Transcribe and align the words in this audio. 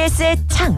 TBS의 0.00 0.36
창. 0.48 0.74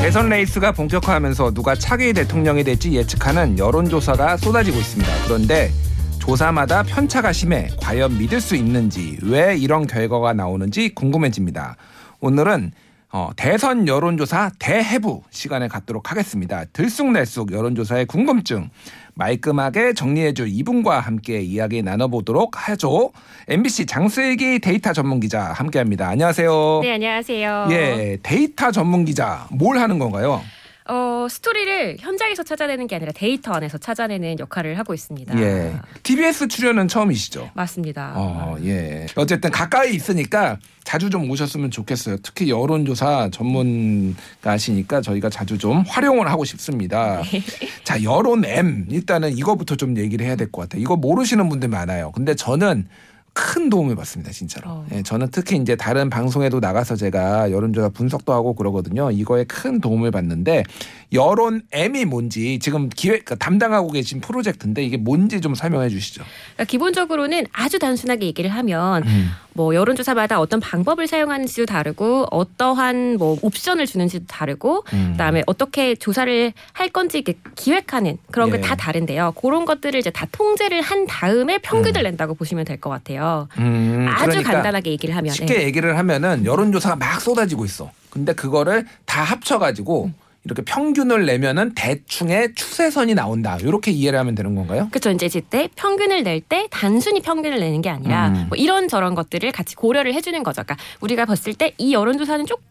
대선 0.00 0.28
레이스가 0.30 0.72
본격화하면서 0.72 1.52
누가 1.52 1.74
차기 1.74 2.12
대통령이 2.12 2.64
될지 2.64 2.92
예측하는 2.92 3.58
여론조사가 3.58 4.38
쏟아지고 4.38 4.78
있습니다. 4.78 5.10
그런데 5.24 5.70
조사마다 6.18 6.82
편차가 6.82 7.32
심해 7.32 7.68
과연 7.80 8.16
믿을 8.16 8.40
수 8.40 8.56
있는지 8.56 9.18
왜 9.22 9.56
이런 9.56 9.86
결과가 9.86 10.32
나오는지 10.32 10.94
궁금해집니다. 10.94 11.76
오늘은 12.20 12.72
어, 13.10 13.30
대선 13.36 13.86
여론조사 13.86 14.52
대해부 14.58 15.22
시간을 15.30 15.68
갖도록 15.68 16.10
하겠습니다. 16.10 16.64
들쑥날쑥 16.72 17.52
여론조사의 17.52 18.06
궁금증 18.06 18.70
말끔하게 19.14 19.94
정리해줄 19.94 20.48
이분과 20.48 21.00
함께 21.00 21.40
이야기 21.40 21.82
나눠보도록 21.82 22.68
하죠. 22.68 23.12
MBC 23.48 23.86
장슬기 23.86 24.58
데이터 24.60 24.92
전문 24.92 25.20
기자 25.20 25.42
함께합니다. 25.52 26.08
안녕하세요. 26.08 26.80
네, 26.82 26.92
안녕하세요. 26.94 27.68
예, 27.70 28.18
데이터 28.22 28.70
전문 28.70 29.04
기자 29.04 29.46
뭘 29.50 29.78
하는 29.78 29.98
건가요? 29.98 30.42
어, 30.88 31.26
스토리를 31.30 31.98
현장에서 32.00 32.42
찾아내는 32.42 32.86
게 32.88 32.96
아니라 32.96 33.12
데이터 33.12 33.52
안에서 33.52 33.78
찾아내는 33.78 34.38
역할을 34.40 34.78
하고 34.78 34.94
있습니다. 34.94 35.38
예, 35.40 35.72
TBS 36.02 36.48
출연은 36.48 36.88
처음이시죠? 36.88 37.50
맞습니다. 37.54 38.12
어, 38.16 38.56
예. 38.64 39.06
어쨌든 39.14 39.50
가까이 39.50 39.94
있으니까 39.94 40.58
자주 40.82 41.08
좀 41.10 41.30
오셨으면 41.30 41.70
좋겠어요. 41.70 42.16
특히 42.22 42.50
여론조사 42.50 43.30
전문가시니까 43.32 45.00
저희가 45.00 45.30
자주 45.30 45.56
좀 45.58 45.84
활용을 45.86 46.28
하고 46.30 46.44
싶습니다. 46.44 47.22
네. 47.22 47.42
자, 47.84 48.02
여론 48.02 48.44
M. 48.44 48.86
일단은 48.90 49.36
이거부터 49.36 49.76
좀 49.76 49.96
얘기를 49.96 50.26
해야 50.26 50.34
될 50.36 50.50
것 50.50 50.62
같아요. 50.62 50.82
이거 50.82 50.96
모르시는 50.96 51.48
분들 51.48 51.68
많아요. 51.68 52.10
근데 52.12 52.34
저는 52.34 52.86
큰 53.34 53.70
도움을 53.70 53.96
받습니다, 53.96 54.30
진짜로. 54.30 54.68
어. 54.70 54.86
예, 54.92 55.02
저는 55.02 55.28
특히 55.30 55.56
이제 55.56 55.74
다른 55.74 56.10
방송에도 56.10 56.60
나가서 56.60 56.96
제가 56.96 57.50
여론조사 57.50 57.88
분석도 57.90 58.32
하고 58.32 58.54
그러거든요. 58.54 59.10
이거에 59.10 59.44
큰 59.44 59.80
도움을 59.80 60.10
받는데 60.10 60.64
여론 61.12 61.62
M이 61.72 62.04
뭔지 62.04 62.58
지금 62.58 62.88
기획 62.88 63.24
그러니까 63.24 63.34
담당하고 63.36 63.90
계신 63.90 64.20
프로젝트인데 64.20 64.82
이게 64.84 64.96
뭔지 64.96 65.40
좀 65.40 65.54
설명해 65.54 65.88
주시죠. 65.88 66.22
그러니까 66.54 66.64
기본적으로는 66.64 67.46
아주 67.52 67.78
단순하게 67.78 68.26
얘기를 68.26 68.50
하면 68.50 69.02
음. 69.06 69.30
뭐 69.54 69.74
여론조사마다 69.74 70.40
어떤 70.40 70.60
방법을 70.60 71.06
사용하는지도 71.06 71.66
다르고 71.66 72.26
어떠한 72.30 73.16
뭐 73.18 73.38
옵션을 73.42 73.86
주는지도 73.86 74.24
다르고 74.26 74.84
음. 74.94 75.08
그다음에 75.12 75.42
어떻게 75.46 75.94
조사를 75.94 76.52
할 76.72 76.88
건지 76.88 77.18
이렇게 77.18 77.38
기획하는 77.54 78.16
그런 78.30 78.50
게 78.50 78.56
예. 78.58 78.60
다 78.62 78.74
다른데요. 78.74 79.32
그런 79.40 79.66
것들을 79.66 79.98
이제 80.00 80.10
다 80.10 80.26
통제를 80.32 80.80
한 80.80 81.06
다음에 81.06 81.58
평균을 81.58 82.02
낸다고 82.02 82.34
보시면 82.34 82.64
될 82.66 82.82
것 82.82 82.88
같아요. 82.90 83.21
음, 83.58 84.06
아주 84.10 84.26
그러니까 84.30 84.52
간단하게 84.52 84.90
얘기를 84.90 85.14
하면 85.16 85.32
쉽게 85.32 85.54
네. 85.58 85.64
얘기를 85.64 85.96
하면은 85.98 86.44
여론조사가 86.44 86.96
막 86.96 87.20
쏟아지고 87.20 87.64
있어. 87.64 87.90
근데 88.10 88.34
그거를 88.34 88.86
다 89.06 89.22
합쳐가지고 89.22 90.06
음. 90.06 90.14
이렇게 90.44 90.62
평균을 90.62 91.24
내면은 91.24 91.72
대충의 91.74 92.54
추세선이 92.56 93.14
나온다. 93.14 93.56
이렇게 93.60 93.92
이해를 93.92 94.18
하면 94.18 94.34
되는 94.34 94.56
건가요? 94.56 94.88
그렇죠. 94.90 95.10
이제 95.10 95.28
이때 95.32 95.68
평균을 95.76 96.24
낼 96.24 96.40
때 96.40 96.66
단순히 96.70 97.22
평균을 97.22 97.60
내는 97.60 97.80
게 97.80 97.90
아니라 97.90 98.28
음. 98.28 98.46
뭐 98.48 98.56
이런 98.56 98.88
저런 98.88 99.14
것들을 99.14 99.52
같이 99.52 99.76
고려를 99.76 100.14
해주는 100.14 100.42
거죠. 100.42 100.64
그러니까 100.64 100.84
우리가 101.00 101.26
봤을 101.26 101.54
때 101.54 101.74
이 101.78 101.92
여론조사는 101.94 102.46
조금 102.46 102.64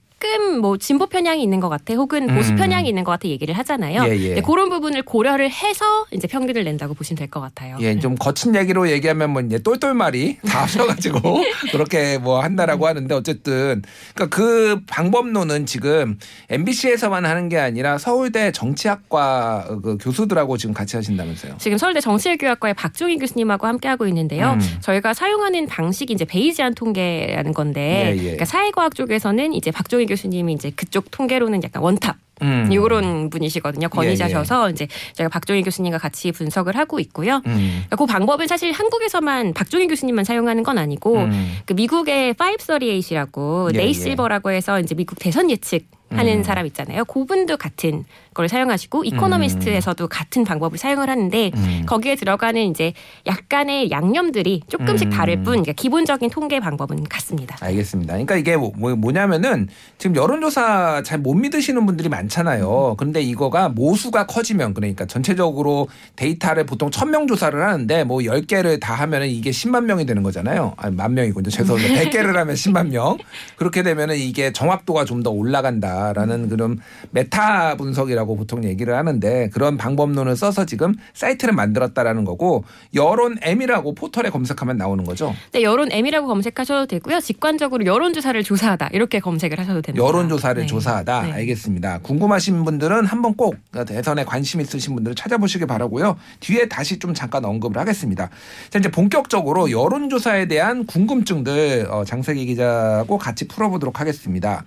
뭐 0.61 0.77
진보 0.77 1.07
편향이 1.07 1.41
있는 1.43 1.59
것 1.59 1.69
같아, 1.69 1.93
혹은 1.93 2.27
보수 2.27 2.51
음. 2.51 2.55
편향이 2.57 2.87
있는 2.87 3.03
것 3.03 3.11
같아 3.11 3.27
얘기를 3.27 3.55
하잖아요. 3.57 4.03
예, 4.05 4.17
예. 4.17 4.35
네, 4.35 4.41
그런 4.41 4.69
부분을 4.69 5.01
고려를 5.03 5.49
해서 5.51 6.05
이제 6.11 6.27
평균을 6.27 6.63
낸다고 6.63 6.93
보시면 6.93 7.17
될 7.17 7.27
것 7.31 7.39
같아요. 7.39 7.77
예, 7.79 7.97
좀 7.99 8.15
거친 8.15 8.55
얘기로 8.55 8.89
얘기하면 8.91 9.29
뭐 9.31 9.41
이제 9.41 9.57
똘똘말이 9.59 10.37
다 10.47 10.63
합쳐가지고 10.63 11.21
그렇게 11.71 12.17
뭐 12.17 12.41
한다라고 12.41 12.87
하는데 12.87 13.13
어쨌든 13.15 13.81
그러니까 14.13 14.35
그 14.35 14.81
방법론은 14.87 15.65
지금 15.65 16.17
MBC에서만 16.49 17.25
하는 17.25 17.47
게 17.49 17.57
아니라 17.57 17.97
서울대 17.97 18.51
정치학과 18.51 19.79
그 19.83 19.97
교수들하고 19.99 20.57
지금 20.57 20.73
같이 20.73 20.95
하신다면서요? 20.95 21.55
지금 21.57 21.77
서울대 21.77 22.01
정치외교학과의 22.01 22.73
박종희 22.73 23.17
교수님하고 23.17 23.67
함께 23.67 23.87
하고 23.87 24.07
있는데요. 24.07 24.51
음. 24.53 24.77
저희가 24.81 25.13
사용하는 25.13 25.67
방식이 25.67 26.13
이제 26.13 26.25
베이지안 26.25 26.73
통계라는 26.75 27.53
건데, 27.53 28.11
예, 28.11 28.17
예. 28.17 28.21
그러니까 28.21 28.45
사회과학 28.45 28.95
쪽에서는 28.95 29.53
이제 29.53 29.71
박종희 29.71 30.05
교수님이 30.11 30.53
이제 30.53 30.71
그쪽 30.75 31.09
통계로는 31.09 31.63
약간 31.63 31.81
원탑 31.81 32.17
음. 32.41 32.69
이런 32.71 33.29
분이시거든요. 33.29 33.87
권위자셔서 33.89 34.67
예, 34.67 34.71
이제 34.71 34.87
제가 35.13 35.29
박종희 35.29 35.63
교수님과 35.63 35.99
같이 35.99 36.31
분석을 36.31 36.75
하고 36.75 36.99
있고요. 36.99 37.41
음. 37.45 37.85
그 37.89 38.05
방법은 38.05 38.47
사실 38.47 38.71
한국에서만 38.71 39.53
박종희 39.53 39.87
교수님만 39.87 40.25
사용하는 40.25 40.63
건 40.63 40.77
아니고 40.77 41.19
음. 41.19 41.57
그 41.65 41.73
미국의 41.73 42.33
538이라고 42.33 43.73
예, 43.73 43.77
네이 43.77 43.89
예. 43.89 43.93
실버라고 43.93 44.51
해서 44.51 44.79
이제 44.79 44.95
미국 44.95 45.17
대선 45.19 45.49
예측 45.49 45.85
하는 46.09 46.39
음. 46.39 46.43
사람 46.43 46.65
있잖아요. 46.65 47.05
그분도 47.05 47.55
같은 47.55 48.03
걸 48.41 48.49
사용하시고 48.49 49.03
이코노미스트에서도 49.03 50.07
같은 50.07 50.43
방법을 50.43 50.77
사용을 50.79 51.09
하는데 51.09 51.51
음. 51.55 51.83
거기에 51.85 52.15
들어가는 52.15 52.59
이제 52.71 52.93
약간의 53.27 53.91
양념들이 53.91 54.61
조금씩 54.67 55.09
음. 55.09 55.11
다를 55.11 55.35
뿐 55.37 55.45
그러니까 55.61 55.73
기본적인 55.73 56.29
통계 56.31 56.59
방법은 56.59 57.03
같습니다. 57.03 57.55
알겠습니다. 57.61 58.13
그러니까 58.13 58.35
이게 58.37 58.57
뭐, 58.57 58.71
뭐- 58.75 58.95
뭐냐면은 58.95 59.67
지금 59.99 60.15
여론조사 60.15 61.03
잘 61.05 61.21
못 61.21 61.35
믿으시는 61.35 61.85
분들이 61.85 62.09
많잖아요. 62.09 62.95
그런데 62.97 63.21
이거가 63.21 63.69
모수가 63.69 64.25
커지면 64.25 64.73
그러니까 64.73 65.05
전체적으로 65.05 65.87
데이터를 66.15 66.65
보통 66.65 66.89
1000명 66.89 67.27
조사를 67.27 67.61
하는데 67.63 68.03
뭐 68.05 68.19
10개를 68.21 68.79
다 68.79 68.95
하면은 68.95 69.27
이게 69.27 69.51
10만 69.51 69.83
명이 69.83 70.07
되는 70.07 70.23
거잖아요. 70.23 70.73
아니, 70.77 70.95
만 70.95 71.13
명이군요. 71.13 71.51
죄송합니다. 71.51 72.01
100개를 72.01 72.33
하면 72.33 72.55
10만 72.55 72.87
명. 72.87 73.19
그렇게 73.55 73.83
되면은 73.83 74.17
이게 74.17 74.51
정확도가 74.51 75.05
좀 75.05 75.21
더 75.21 75.29
올라간다라는 75.29 76.49
그런 76.49 76.79
메타 77.11 77.75
분석이라고 77.75 78.30
보통 78.35 78.63
얘기를 78.63 78.95
하는데 78.95 79.49
그런 79.49 79.77
방법론을 79.77 80.35
써서 80.35 80.65
지금 80.65 80.93
사이트를 81.13 81.53
만들었다라는 81.53 82.25
거고 82.25 82.63
여론 82.93 83.37
M이라고 83.41 83.93
포털에 83.93 84.29
검색하면 84.29 84.77
나오는 84.77 85.03
거죠. 85.03 85.33
네, 85.51 85.63
여론 85.63 85.91
M이라고 85.91 86.27
검색하셔도 86.27 86.87
되고요. 86.87 87.19
직관적으로 87.19 87.85
여론조사를 87.85 88.41
조사하다 88.43 88.89
이렇게 88.93 89.19
검색을 89.19 89.59
하셔도 89.59 89.81
됩니다. 89.81 90.05
여론조사를 90.05 90.61
네. 90.61 90.67
조사하다. 90.67 91.21
네. 91.23 91.31
알겠습니다. 91.33 91.99
궁금하신 91.99 92.63
분들은 92.63 93.05
한번 93.05 93.35
꼭 93.35 93.55
대선에 93.85 94.23
관심 94.25 94.61
있으신 94.61 94.95
분들은 94.95 95.15
찾아보시기 95.15 95.65
바라고요. 95.65 96.17
뒤에 96.39 96.67
다시 96.67 96.99
좀 96.99 97.13
잠깐 97.13 97.45
언급을 97.45 97.79
하겠습니다. 97.79 98.29
자, 98.69 98.79
이제 98.79 98.89
본격적으로 98.89 99.71
여론조사에 99.71 100.47
대한 100.47 100.85
궁금증들 100.85 101.87
어, 101.89 102.03
장세기 102.05 102.45
기자하고 102.45 103.17
같이 103.17 103.47
풀어보도록 103.47 103.99
하겠습니다. 103.99 104.63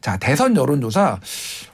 자, 0.00 0.16
대선 0.16 0.56
여론조사 0.56 1.18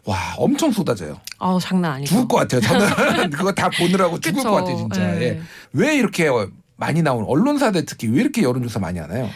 와 0.04 0.18
엄청 0.38 0.70
쏟아져요. 0.70 1.20
어 1.38 1.58
장난 1.60 1.92
아니죠. 1.92 2.14
죽을 2.14 2.28
것 2.28 2.36
같아요. 2.38 2.60
저는 2.60 3.30
그거 3.30 3.52
다 3.52 3.68
보느라고 3.70 4.18
죽을 4.20 4.38
그쵸. 4.38 4.50
것 4.50 4.56
같아요, 4.56 4.76
진짜. 4.76 5.00
네. 5.12 5.22
예. 5.22 5.40
왜 5.72 5.96
이렇게 5.96 6.28
많이 6.76 7.02
나오는 7.02 7.26
언론사들 7.26 7.84
특히 7.86 8.08
왜 8.08 8.20
이렇게 8.20 8.42
여론조사 8.42 8.80
많이 8.80 8.98
하나요? 8.98 9.28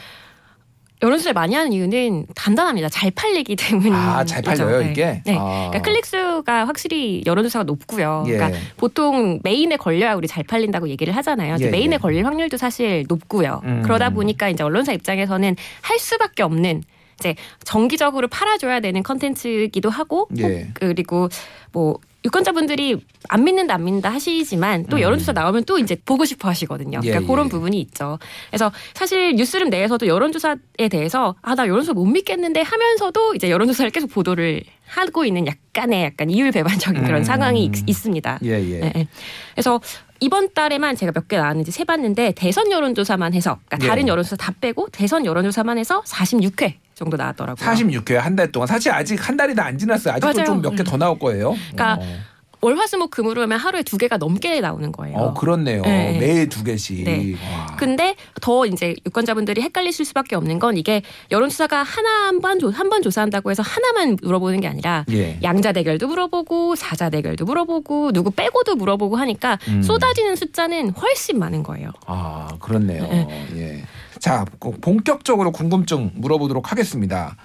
여론조사를 1.00 1.32
많이 1.32 1.54
하는 1.54 1.72
이유는 1.72 2.26
단단합니다. 2.34 2.88
잘 2.88 3.12
팔리기 3.12 3.54
때문이죠. 3.54 3.94
아, 3.94 4.24
잘 4.24 4.42
팔려요, 4.42 4.80
네. 4.80 4.90
이게? 4.90 5.22
네. 5.24 5.36
아. 5.38 5.68
그러니까 5.70 5.82
클릭 5.82 6.04
수가 6.04 6.66
확실히 6.66 7.22
여론조사가 7.24 7.62
높고요. 7.64 8.24
예. 8.26 8.32
그러니까 8.32 8.58
보통 8.76 9.38
메인에 9.44 9.76
걸려야 9.76 10.14
우리 10.14 10.26
잘 10.26 10.42
팔린다고 10.42 10.88
얘기를 10.88 11.14
하잖아요. 11.14 11.56
예, 11.60 11.70
메인에 11.70 11.94
예. 11.94 11.98
걸릴 11.98 12.26
확률도 12.26 12.56
사실 12.56 13.04
높고요. 13.08 13.60
음. 13.64 13.82
그러다 13.82 14.10
보니까 14.10 14.48
이제 14.48 14.64
언론사 14.64 14.92
입장에서는 14.92 15.54
할 15.82 15.98
수밖에 16.00 16.42
없는 16.42 16.82
이제 17.18 17.34
정기적으로 17.64 18.28
팔아줘야 18.28 18.80
되는 18.80 19.02
컨텐츠이기도 19.02 19.90
하고 19.90 20.28
예. 20.38 20.42
혹- 20.42 20.74
그리고 20.74 21.28
뭐 21.72 21.98
유권자분들이 22.24 22.96
안 23.28 23.44
믿는다 23.44 23.74
안 23.74 23.84
믿는다 23.84 24.10
하시지만 24.10 24.86
또 24.86 24.96
음. 24.96 25.00
여론조사 25.02 25.32
나오면 25.32 25.64
또 25.64 25.78
이제 25.78 25.96
보고 26.04 26.24
싶어 26.24 26.48
하시거든요. 26.48 27.00
예, 27.04 27.10
그러니까 27.10 27.32
그런 27.32 27.46
예. 27.46 27.50
부분이 27.50 27.80
있죠. 27.82 28.18
그래서 28.50 28.72
사실 28.94 29.34
뉴스룸 29.36 29.70
내에서도 29.70 30.04
여론조사에 30.06 30.88
대해서 30.90 31.36
아 31.42 31.54
나 31.54 31.66
여론조사 31.66 31.92
못 31.94 32.04
믿겠는데 32.06 32.60
하면서도 32.62 33.34
이제 33.34 33.50
여론조사를 33.50 33.90
계속 33.92 34.08
보도를 34.10 34.62
하고 34.86 35.24
있는 35.24 35.46
약간의 35.46 36.04
약간 36.04 36.28
이율배반적인 36.30 37.02
그런 37.04 37.20
음. 37.20 37.24
상황이 37.24 37.64
있, 37.64 37.72
있습니다. 37.88 38.40
예, 38.44 38.48
예. 38.50 38.80
예, 38.82 38.92
예. 38.96 39.06
그래서 39.54 39.80
이번 40.20 40.52
달에만 40.52 40.96
제가 40.96 41.12
몇 41.12 41.28
개 41.28 41.36
나왔는지 41.36 41.70
세봤는데 41.70 42.32
대선 42.32 42.70
여론조사만 42.72 43.32
해서 43.34 43.58
그러니까 43.66 43.84
예. 43.86 43.88
다른 43.88 44.08
여론조사 44.08 44.36
다 44.36 44.52
빼고 44.60 44.88
대선 44.90 45.24
여론조사만 45.24 45.78
해서 45.78 46.02
46회 46.02 46.74
정도 46.98 47.16
나왔더라고요. 47.16 47.64
46회 47.70 48.14
한 48.14 48.36
달 48.36 48.50
동안 48.52 48.66
사실 48.66 48.92
아직 48.92 49.16
한 49.28 49.36
달이 49.36 49.54
다 49.54 49.64
안 49.64 49.78
지났어요. 49.78 50.14
아직도. 50.14 50.44
좀 50.44 50.60
몇 50.62 50.76
개 50.76 50.82
더 50.84 50.96
나올 50.96 51.18
거예요. 51.18 51.54
그러니까 51.72 51.94
어, 52.02 52.18
월화수목 52.60 53.12
금으로 53.12 53.42
하면 53.42 53.56
하루에 53.56 53.84
두 53.84 53.96
개가 53.98 54.16
넘게 54.16 54.60
나오는 54.60 54.90
거예요. 54.90 55.16
어, 55.16 55.34
그렇네요. 55.34 55.82
네. 55.82 56.18
매일 56.18 56.48
두 56.48 56.64
개씩. 56.64 57.04
네. 57.04 57.34
와. 57.34 57.76
근데 57.76 58.16
더 58.40 58.66
이제 58.66 58.96
유권자분들이 59.06 59.60
헷갈리실 59.62 60.04
수밖에 60.04 60.34
없는 60.34 60.58
건 60.58 60.76
이게 60.76 61.02
여론조사가 61.30 61.84
하나 61.84 62.26
한번 62.26 62.58
한번 62.72 63.02
조사한다고 63.02 63.52
해서 63.52 63.62
하나만 63.62 64.16
물어보는 64.22 64.60
게 64.60 64.66
아니라 64.66 65.04
예. 65.10 65.38
양자 65.42 65.70
대결도 65.72 66.08
물어보고 66.08 66.74
사자 66.74 67.10
대결도 67.10 67.44
물어보고 67.44 68.10
누구 68.10 68.32
빼고도 68.32 68.74
물어보고 68.74 69.14
하니까 69.16 69.58
음. 69.68 69.82
쏟아지는 69.82 70.34
숫자는 70.34 70.90
훨씬 70.90 71.38
많은 71.38 71.62
거예요. 71.62 71.92
아, 72.06 72.48
그렇네요. 72.58 73.02
네. 73.04 73.46
예. 73.56 73.84
자, 74.20 74.44
꼭 74.58 74.80
본격적으로 74.80 75.52
궁금증 75.52 76.12
물어보도록 76.14 76.70
하겠습니다. 76.72 77.36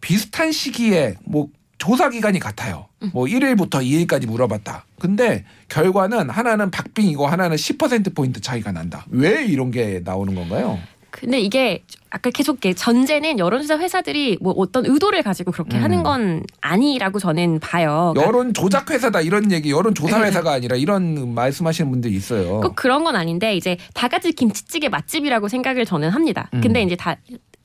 비슷한 0.00 0.52
시기에 0.52 1.14
뭐 1.24 1.48
조사 1.78 2.08
기간이 2.08 2.38
같아요. 2.38 2.86
뭐 3.12 3.26
1일부터 3.26 3.82
2일까지 3.82 4.26
물어봤다. 4.26 4.86
근데 4.98 5.44
결과는 5.68 6.30
하나는 6.30 6.70
박빙이고 6.70 7.26
하나는 7.26 7.56
10% 7.56 8.14
포인트 8.14 8.40
차이가 8.40 8.72
난다. 8.72 9.04
왜 9.10 9.44
이런 9.44 9.70
게 9.70 10.00
나오는 10.04 10.34
건가요? 10.34 10.78
근데 11.20 11.40
이게 11.40 11.82
아까 12.10 12.30
계속 12.30 12.58
전제는 12.60 13.38
여론조사 13.38 13.78
회사들이 13.78 14.38
뭐 14.40 14.54
어떤 14.56 14.86
의도를 14.86 15.22
가지고 15.22 15.52
그렇게 15.52 15.76
음. 15.76 15.82
하는 15.82 16.02
건 16.02 16.42
아니라고 16.60 17.18
저는 17.18 17.60
봐요. 17.60 18.12
그러니까 18.14 18.26
여론 18.26 18.54
조작 18.54 18.90
회사다 18.90 19.20
이런 19.20 19.52
얘기, 19.52 19.70
여론 19.70 19.94
조사 19.94 20.22
회사가 20.22 20.52
아니라 20.52 20.76
이런 20.76 21.34
말씀하시는 21.34 21.90
분들이 21.90 22.14
있어요. 22.14 22.60
꼭 22.60 22.76
그런 22.76 23.04
건 23.04 23.16
아닌데 23.16 23.54
이제 23.56 23.76
다 23.94 24.08
같이 24.08 24.32
김치찌개 24.32 24.88
맛집이라고 24.88 25.48
생각을 25.48 25.84
저는 25.84 26.10
합니다. 26.10 26.48
음. 26.54 26.60
근데 26.60 26.82
이제 26.82 26.96
다 26.96 27.16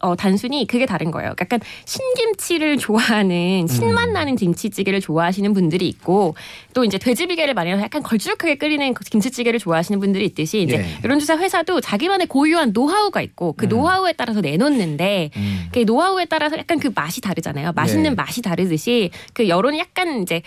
어, 0.02 0.16
단순히 0.16 0.66
그게 0.68 0.86
다른 0.86 1.12
거예요. 1.12 1.34
약간 1.40 1.60
신김치를 1.86 2.78
좋아하는 2.78 3.68
신맛 3.68 4.10
음. 4.10 4.14
나는 4.14 4.36
김치찌개를 4.36 5.00
좋아하시는 5.02 5.54
분들이 5.54 5.88
있고 5.88 6.36
또 6.74 6.84
이제 6.84 6.98
돼지비계를 6.98 7.54
많이 7.54 7.72
해서 7.72 7.82
약간 7.82 8.02
걸쭉하게 8.02 8.56
끓이는 8.56 8.94
그 8.94 9.04
김치찌개를 9.04 9.60
좋아하시는 9.60 10.00
분들이 10.00 10.26
있듯이 10.26 10.62
이제 10.62 10.78
예. 10.78 10.86
여론조사 11.04 11.38
회사도 11.38 11.82
자기만의 11.82 12.28
고유한 12.28 12.72
노하우가 12.74 13.22
있고 13.22 13.54
그 13.54 13.66
음. 13.66 13.70
노하우에 13.70 14.14
따라서 14.14 14.42
내놓는데 14.42 15.32
음. 15.36 15.66
그 15.72 15.80
노하우에 15.80 16.26
따라서 16.26 16.58
약간 16.58 16.80
그 16.80 16.92
맛이 16.94 17.22
다르잖아요. 17.22 17.72
맛있는 17.74 18.12
네. 18.12 18.16
맛이 18.16 18.42
다르듯이 18.42 19.12
그 19.34 19.48
여론이 19.48 19.80
약간 19.80 20.22
이제 20.22 20.42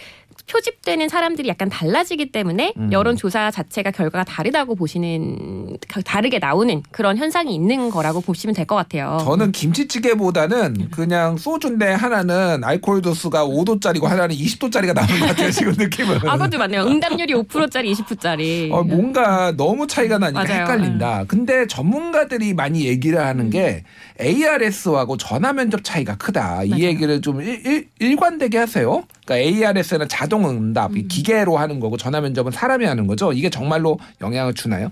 표집되는 0.46 1.08
사람들이 1.08 1.48
약간 1.48 1.68
달라지기 1.68 2.30
때문에 2.32 2.74
음. 2.76 2.92
여론조사 2.92 3.50
자체가 3.50 3.90
결과가 3.90 4.24
다르다고 4.24 4.74
보시는 4.74 5.78
다르게 6.04 6.38
나오는 6.38 6.82
그런 6.90 7.16
현상이 7.16 7.54
있는 7.54 7.88
거라고 7.90 8.20
보시면 8.20 8.54
될 8.54 8.64
것 8.66 8.76
같아요. 8.76 9.18
저는 9.24 9.52
김치찌개보다는 9.52 10.90
그냥 10.90 11.36
소주인데 11.36 11.92
하나는 11.92 12.62
알코올 12.64 13.02
도수가 13.02 13.46
5도짜리고 13.46 14.04
하나는 14.04 14.34
20도짜리가 14.34 14.94
나오는 14.94 15.20
것 15.20 15.26
같아요. 15.26 15.50
지금 15.50 15.72
느낌은. 15.76 16.16
아, 16.28 16.32
그것도 16.36 16.58
맞네요. 16.58 16.82
응답률이 16.84 17.34
5%짜리, 17.34 17.92
20%짜리. 17.92 18.70
어, 18.72 18.82
뭔가 18.82 19.52
너무 19.56 19.86
차이가 19.86 20.18
나니까 20.18 20.42
맞아요. 20.44 20.54
네. 20.54 20.60
헷갈린다. 20.60 21.24
근데 21.28 21.66
전문가들이 21.66 22.54
많이 22.54 22.86
얘기를 22.86 23.18
하는 23.18 23.50
게 23.50 23.84
ARS하고 24.20 25.16
전화 25.16 25.52
면접 25.52 25.82
차이가 25.84 26.16
크다. 26.16 26.64
이 26.64 26.70
맞아요. 26.70 26.82
얘기를 26.84 27.20
좀 27.20 27.40
일, 27.42 27.88
일, 27.98 28.16
관되게 28.16 28.58
하세요. 28.58 29.04
그러니까 29.26 29.36
ARS는 29.68 30.08
자동 30.08 30.33
응답, 30.42 30.92
음. 30.92 30.96
이 30.96 31.08
기계로 31.08 31.56
하는 31.56 31.78
거고 31.80 31.96
전화 31.96 32.20
면접은 32.20 32.50
사람이 32.50 32.84
하는 32.84 33.06
거죠. 33.06 33.32
이게 33.32 33.50
정말로 33.50 33.98
영향을 34.20 34.54
주나요? 34.54 34.90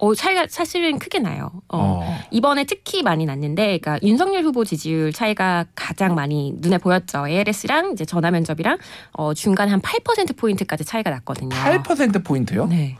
어, 0.00 0.14
차이가 0.14 0.46
사실은 0.48 0.98
크게 0.98 1.18
나요. 1.18 1.50
어. 1.68 2.00
어. 2.02 2.18
이번에 2.30 2.64
특히 2.64 3.02
많이 3.02 3.26
났는데, 3.26 3.78
그러니까 3.78 3.98
윤석열 4.02 4.42
후보 4.44 4.64
지지율 4.64 5.12
차이가 5.12 5.66
가장 5.74 6.14
많이 6.14 6.54
눈에 6.56 6.78
보였죠. 6.78 7.28
ALS랑 7.28 7.92
이제 7.92 8.04
전화 8.04 8.30
면접이랑 8.30 8.78
어, 9.12 9.34
중간 9.34 9.68
한 9.68 9.80
8% 9.80 10.36
포인트까지 10.36 10.84
차이가 10.84 11.10
났거든요. 11.10 11.50
8% 11.50 12.24
포인트요? 12.24 12.66
네. 12.66 12.96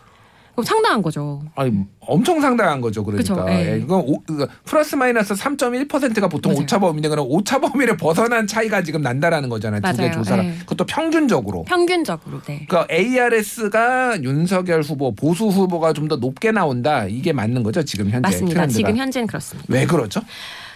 그럼 0.61 0.65
상당한 0.65 1.03
거죠. 1.03 1.43
아니 1.55 1.73
엄청 2.01 2.41
상당한 2.41 2.81
거죠. 2.81 3.05
그러니까 3.05 3.35
그쵸, 3.35 3.47
예. 3.51 3.73
예, 3.73 3.79
이건 3.79 4.01
오, 4.07 4.21
그 4.27 4.47
플러스 4.65 4.95
마이너스 4.97 5.35
3.1%가 5.35 6.29
보통 6.29 6.53
맞아요. 6.53 6.63
오차 6.65 6.79
범위인데 6.79 7.09
그럼 7.09 7.27
오차 7.29 7.61
범위를 7.61 7.97
벗어난 7.97 8.47
차이가 8.47 8.83
지금 8.83 9.03
난다라는 9.03 9.49
거잖아요. 9.49 9.81
두 9.81 9.93
개 9.93 10.03
맞아요, 10.03 10.13
조사를. 10.13 10.45
예. 10.45 10.55
그것도 10.61 10.85
평균적으로. 10.87 11.65
평균적으로, 11.65 12.41
네. 12.47 12.67
그러니까 12.69 12.87
ARS가 12.95 14.23
윤석열 14.23 14.83
후보, 14.83 15.15
보수 15.15 15.47
후보가 15.47 15.93
좀 15.95 16.11
더 16.11 16.17
높게 16.17 16.51
나온다. 16.51 17.07
이게 17.07 17.33
맞는 17.33 17.63
거죠, 17.63 17.85
지금 17.85 18.07
현재 18.07 18.21
맞습니다. 18.21 18.55
트렌드가. 18.63 18.77
지금 18.77 18.97
현재는 18.97 19.27
그렇습니다. 19.29 19.67
왜 19.73 19.87
그러죠? 19.87 20.21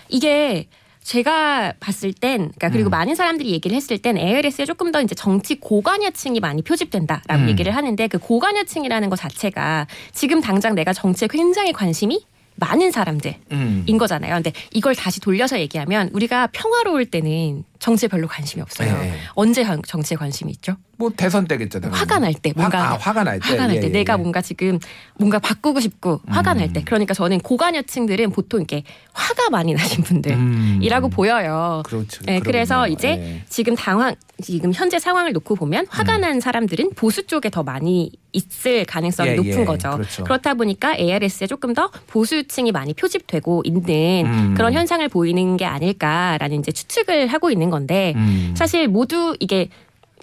이게 0.09 0.69
제가 1.05 1.75
봤을 1.81 2.13
땐, 2.15 2.51
그러니까 2.57 2.71
그리고 2.71 2.89
음. 2.89 2.91
많은 2.91 3.15
사람들이 3.15 3.51
얘기를 3.51 3.77
했을 3.77 3.99
땐 3.99 4.17
ALS에 4.17 4.65
조금 4.65 4.91
더 4.91 5.03
이제 5.03 5.15
정치 5.15 5.61
고관여층이 5.61 6.41
많이 6.41 6.63
표집된다라고 6.63 7.43
음. 7.43 7.49
얘기를 7.51 7.77
하는데 7.77 8.09
그 8.09 8.19
고관여층이라는 8.19 9.11
것 9.11 9.17
자체가 9.17 9.87
지금 10.13 10.41
당장 10.41 10.75
내가 10.75 10.93
정치에 10.95 11.29
굉장히 11.31 11.73
관심이 11.73 12.25
많은 12.57 12.91
사람들인 12.91 13.37
음. 13.53 13.99
거잖아요. 13.99 14.35
근데 14.35 14.53
이걸 14.73 14.95
다시 14.95 15.21
돌려서 15.21 15.61
얘기하면 15.61 16.09
우리가 16.13 16.49
평화로울 16.49 17.07
때는 17.07 17.65
정치에 17.85 18.09
별로 18.09 18.27
관심이 18.27 18.63
없어요. 18.63 18.91
네. 18.99 19.13
언제 19.35 19.63
관- 19.63 19.83
정치에 19.87 20.17
관심이 20.17 20.51
있죠? 20.53 20.77
뭐 20.97 21.11
대선 21.15 21.45
때겠잖아요. 21.47 21.93
화가 21.93 22.19
날 22.21 22.33
때, 22.33 22.53
뭔가 22.57 22.79
화, 22.79 22.95
아, 22.95 22.97
화가 22.97 23.25
날 23.25 23.41
때. 23.41 23.49
화가 23.51 23.67
날 23.67 23.77
예, 23.77 23.81
때 23.81 23.87
예, 23.89 23.91
내가 23.91 24.15
예. 24.15 24.17
뭔가 24.17 24.41
지금 24.41 24.79
뭔가 25.19 25.39
바꾸고 25.39 25.81
싶고 25.81 26.21
화가 26.29 26.53
음. 26.53 26.59
날 26.59 26.73
때 26.73 26.83
그러니까 26.83 27.13
저는 27.13 27.41
고관여층들은 27.41 28.31
보통 28.31 28.61
이렇게 28.61 28.85
화가 29.13 29.51
많이 29.51 29.75
나신 29.75 30.03
분들이라고 30.03 31.09
음. 31.09 31.11
보여요. 31.11 31.83
그렇죠. 31.85 32.23
네, 32.25 32.41
그래서. 32.41 32.89
이제 32.89 33.09
예. 33.09 33.45
지금 33.51 33.75
당황 33.77 34.15
지금 34.43 34.73
현재 34.73 34.99
상황을 34.99 35.33
놓고 35.33 35.55
보면 35.57 35.87
화가 35.91 36.17
음. 36.17 36.21
난 36.23 36.41
사람들은 36.41 36.93
보수 36.97 37.27
쪽에 37.27 37.51
더 37.51 37.63
많이 37.63 38.11
있을 38.33 38.85
가능성이 38.85 39.31
예, 39.31 39.35
높은 39.35 39.61
예. 39.61 39.65
거죠. 39.65 39.91
그렇죠. 39.93 40.25
그렇다 40.25 40.55
보니까 40.55 40.97
ARS에 40.97 41.47
조금 41.47 41.75
더 41.75 41.91
보수층이 42.09 42.73
많이 42.73 42.95
표집되고 42.95 43.63
있는 43.65 44.27
음. 44.27 44.55
그런 44.57 44.73
현상을 44.73 45.07
보이는 45.09 45.57
게 45.57 45.65
아닐까라는 45.67 46.61
이제 46.61 46.73
추측을 46.73 47.27
하고 47.29 47.51
있는 47.51 47.69
건데 47.75 48.15
음. 48.17 48.55
사실 48.57 48.87
모두 48.89 49.37
이게 49.41 49.69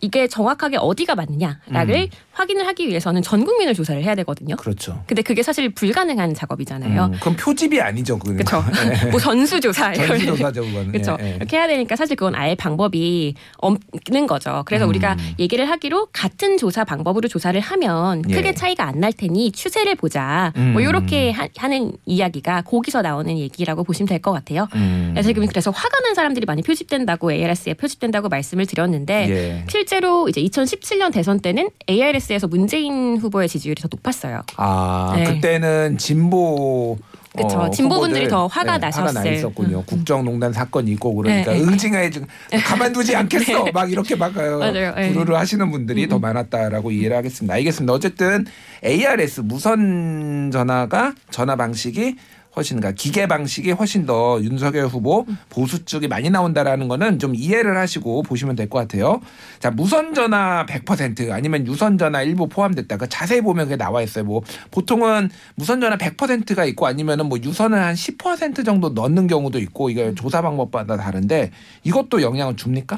이게 0.02 0.28
정확하게 0.28 0.78
어디가 0.78 1.16
맞느냐를 1.16 1.96
음. 1.96 2.10
확인을 2.42 2.66
하기 2.68 2.88
위해서는 2.88 3.22
전 3.22 3.46
국민을 3.46 3.74
조사를 3.76 4.04
해야 4.04 4.16
되거든요. 4.16 4.56
그렇죠. 4.56 5.04
근데 5.06 5.22
그게 5.22 5.44
사실 5.44 5.70
불가능한 5.70 6.34
작업이잖아요. 6.34 7.06
음, 7.06 7.18
그럼 7.20 7.36
표집이 7.36 7.80
아니죠. 7.80 8.18
그렇죠. 8.18 8.64
뭐 9.12 9.20
전수조사 9.20 9.94
이런 9.94 10.08
전수조사죠, 10.08 10.62
그거는. 10.62 10.92
그렇죠. 10.92 11.18
예, 11.22 11.26
예. 11.34 11.36
이렇게 11.36 11.58
해야 11.58 11.68
되니까 11.68 11.96
사실 11.96 12.16
그건 12.16 12.34
알 12.36 12.56
방법이 12.56 13.36
없는 13.58 14.26
거죠. 14.28 14.64
그래서 14.66 14.86
음. 14.86 14.90
우리가 14.90 15.16
얘기를 15.40 15.70
하기로 15.70 16.08
같은 16.12 16.58
조사 16.58 16.84
방법으로 16.84 17.28
조사를 17.28 17.60
하면 17.62 18.24
예. 18.30 18.34
크게 18.34 18.54
차이가 18.54 18.86
안 18.88 19.02
날 19.02 19.14
테니 19.14 19.52
추세를 19.52 19.96
보자. 19.96 20.54
음. 20.58 20.74
뭐 20.74 20.82
이렇게 20.82 21.32
하, 21.32 21.48
는 21.68 21.92
이야기가 22.06 22.62
거기서 22.64 23.02
나오는 23.02 23.36
얘기라고 23.38 23.84
보시면 23.84 24.08
될 24.08 24.20
것 24.22 24.32
같아요. 24.32 24.68
음. 24.76 25.10
그래서 25.14 25.28
지금 25.30 25.48
그래서 25.48 25.72
화가 25.72 26.00
난 26.02 26.14
사람들이 26.14 26.46
많이 26.46 26.62
표집된다고 26.62 27.32
ARS에 27.32 27.74
표집된다고 27.76 28.30
말씀을 28.30 28.66
드렸는데 28.68 29.30
예. 29.30 29.66
실제로 29.70 30.28
이제 30.30 30.42
2017년 30.42 31.12
대선 31.14 31.40
때는 31.40 31.70
ARS 31.90 32.31
에서 32.36 32.48
문재인 32.48 33.18
후보의 33.18 33.50
지지율이 33.50 33.82
더 33.82 33.88
높았어요. 33.92 34.42
아 34.58 35.14
네. 35.18 35.24
그때는 35.26 35.98
진보 35.98 36.98
그쵸. 37.36 37.60
어, 37.60 37.70
진보분들이 37.70 38.28
더 38.28 38.48
화가 38.48 38.78
네, 38.78 38.88
화가 38.88 39.06
나 39.06 39.12
나셨을. 39.14 39.34
있었군요. 39.34 39.80
음. 39.80 39.84
국정농단 39.86 40.52
사건이 40.52 40.92
있고 40.92 41.16
그러니까 41.16 41.54
네, 41.54 41.60
네. 41.60 41.64
응징해 41.64 42.10
좀 42.10 42.26
가만두지 42.66 43.16
않겠어. 43.16 43.68
막 43.74 43.90
이렇게 43.90 44.16
막 44.16 44.36
어, 44.38 44.58
맞아요. 44.58 44.94
네. 44.96 45.14
부르르 45.14 45.36
하시는 45.36 45.72
분들이 45.72 46.08
더 46.10 46.20
많았다라고 46.20 46.92
이해를 46.92 47.16
하겠습니다. 47.16 47.54
알겠습니다. 47.54 47.94
어쨌든 47.94 48.46
ARS 48.84 49.42
무선 49.42 50.50
전화가 50.52 51.14
전화 51.30 51.56
방식이 51.56 52.18
훨씬 52.56 52.78
그러니까 52.78 53.00
기계 53.02 53.28
방식이 53.28 53.72
훨씬 53.72 54.06
더 54.06 54.40
윤석열 54.42 54.88
후보 54.88 55.26
보수 55.50 55.86
쪽이 55.86 56.08
많이 56.08 56.30
나온다라는 56.30 56.88
거는 56.88 57.20
좀 57.20 57.34
이해를 57.36 57.78
하시고 57.78 58.24
보시면 58.24 58.56
될 58.56 58.68
것 58.72 58.80
같아요. 58.80 59.22
자 59.60 59.70
무선 59.72 60.14
전화 60.14 60.66
100% 60.66 61.32
아니면 61.32 61.68
유선 61.68 61.98
전화 61.98 62.22
일부 62.22 62.48
포함됐다. 62.48 62.98
그 62.98 63.10
자세히 63.10 63.42
보면 63.42 63.66
그게 63.66 63.76
나와 63.76 64.02
있어요. 64.02 64.24
뭐 64.24 64.42
보통은 64.72 65.30
무선 65.56 65.82
전화 65.82 65.98
100%가 65.98 66.66
있고 66.66 66.88
아니면은 66.88 67.28
뭐 67.28 67.38
유선을 67.42 67.82
한 67.82 67.96
10% 67.96 68.66
정도 68.66 68.90
넣는 68.90 69.28
경우도 69.28 69.60
있고 69.60 69.90
이게 69.90 70.14
조사 70.16 70.42
방법마다 70.42 70.98
다른데 70.98 71.52
이것도 71.84 72.22
영향을 72.22 72.56
줍니까? 72.56 72.98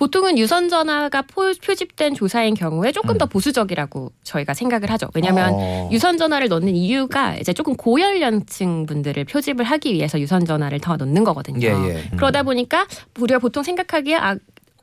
보통은 0.00 0.38
유선 0.38 0.70
전화가 0.70 1.20
포- 1.22 1.52
표집된 1.62 2.14
조사인 2.14 2.54
경우에 2.54 2.90
조금 2.90 3.18
더 3.18 3.26
보수적이라고 3.26 4.10
저희가 4.24 4.54
생각을 4.54 4.90
하죠. 4.92 5.08
왜냐하면 5.14 5.50
음. 5.50 5.58
어. 5.60 5.88
유선 5.92 6.16
전화를 6.16 6.48
넣는 6.48 6.74
이유가 6.74 7.36
이제 7.36 7.52
조금 7.52 7.76
고연령층 7.76 8.86
분들을 8.86 9.22
표집을 9.26 9.66
하기 9.66 9.92
위해서 9.92 10.18
유선 10.18 10.46
전화를 10.46 10.80
더 10.80 10.96
넣는 10.96 11.22
거거든요. 11.22 11.66
예, 11.66 11.70
예. 11.70 11.72
음. 12.12 12.16
그러다 12.16 12.44
보니까 12.44 12.86
우리가 13.20 13.40
보통 13.40 13.62
생각하기에 13.62 14.16
아 14.16 14.36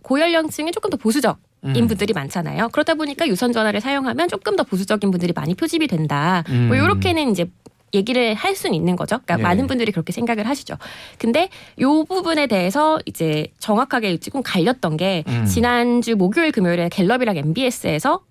고연령층이 0.04 0.72
조금 0.72 0.92
더 0.92 0.98
보수적. 0.98 1.40
인 1.66 1.76
음. 1.76 1.88
분들이 1.88 2.14
많잖아요. 2.14 2.70
그러다 2.72 2.94
보니까 2.94 3.28
유선 3.28 3.52
전화를 3.52 3.82
사용하면 3.82 4.30
조금 4.30 4.56
더 4.56 4.62
보수적인 4.64 5.10
분들이 5.10 5.34
많이 5.36 5.56
표집이 5.56 5.88
된다. 5.88 6.44
음. 6.50 6.68
뭐 6.68 6.78
이렇게는 6.78 7.32
이제 7.32 7.50
얘기를 7.94 8.34
할 8.34 8.56
수는 8.56 8.76
있는 8.76 8.96
거죠. 8.96 9.20
그러니까 9.26 9.40
예. 9.40 9.44
많은 9.44 9.68
분들이 9.68 9.92
그렇게 9.92 10.12
생각을 10.12 10.48
하시죠. 10.48 10.76
근데 11.18 11.50
요 11.80 12.04
부분에 12.04 12.48
대해서 12.48 13.00
이제 13.06 13.48
정확하게 13.60 14.18
조금 14.18 14.44
갈렸던 14.44 14.98
게 14.98 15.24
음. 15.28 15.46
지난주 15.46 16.16
목요일 16.16 16.52
금요일에 16.52 16.90
갤럽이랑 16.90 17.38
MBS에서 17.38 18.22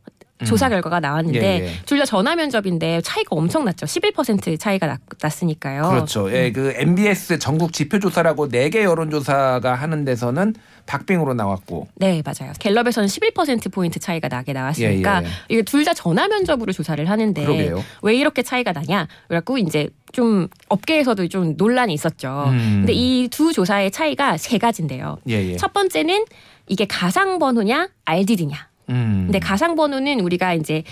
조사 0.45 0.69
결과가 0.69 1.01
나왔는데 1.01 1.41
예, 1.41 1.65
예. 1.65 1.71
둘다 1.87 2.05
전화 2.05 2.37
면접인데 2.37 3.01
차이가 3.01 3.29
엄청 3.31 3.65
났죠. 3.65 3.87
11% 3.87 4.61
차이가 4.61 4.87
났, 4.87 5.01
났으니까요. 5.23 5.89
그렇죠. 5.89 6.31
예, 6.31 6.53
그 6.53 6.75
MBS 6.77 7.39
전국 7.39 7.73
지표 7.73 7.99
조사라고 7.99 8.49
네개 8.49 8.85
여론 8.85 9.11
조사가 9.11 9.75
하는 9.75 10.05
데서는 10.05 10.55
박빙으로 10.87 11.35
나왔고. 11.35 11.89
네, 11.97 12.23
맞아요. 12.25 12.53
갤럽에서는 12.59 13.09
11% 13.09 13.73
포인트 13.73 13.99
차이가 13.99 14.29
나게 14.29 14.53
나왔으니까 14.53 15.23
예, 15.23 15.27
예. 15.27 15.31
이게 15.49 15.63
둘 15.63 15.85
다 15.85 15.93
전화 15.95 16.27
면접으로 16.29 16.73
조사를 16.73 17.09
하는데 17.09 17.45
그러게요. 17.45 17.83
왜 18.03 18.15
이렇게 18.17 18.43
차이가 18.43 18.73
나냐? 18.73 19.07
그래갖고 19.29 19.59
이제 19.59 19.89
좀 20.13 20.49
업계에서도 20.69 21.29
좀 21.29 21.55
논란이 21.57 21.93
있었죠. 21.95 22.45
음. 22.49 22.79
근데 22.87 22.93
이 22.93 23.29
두 23.29 23.53
조사의 23.53 23.91
차이가 23.91 24.37
세 24.37 24.59
가지인데요. 24.59 25.19
예, 25.29 25.35
예. 25.53 25.57
첫 25.57 25.73
번째는 25.73 26.25
이게 26.69 26.87
가상 26.87 27.39
번호냐 27.39 27.89
RDD냐. 28.05 28.57
음. 28.91 29.23
근데 29.27 29.39
가상 29.39 29.77
번호는 29.77 30.21
우리가 30.21 30.55
이제 30.55 30.83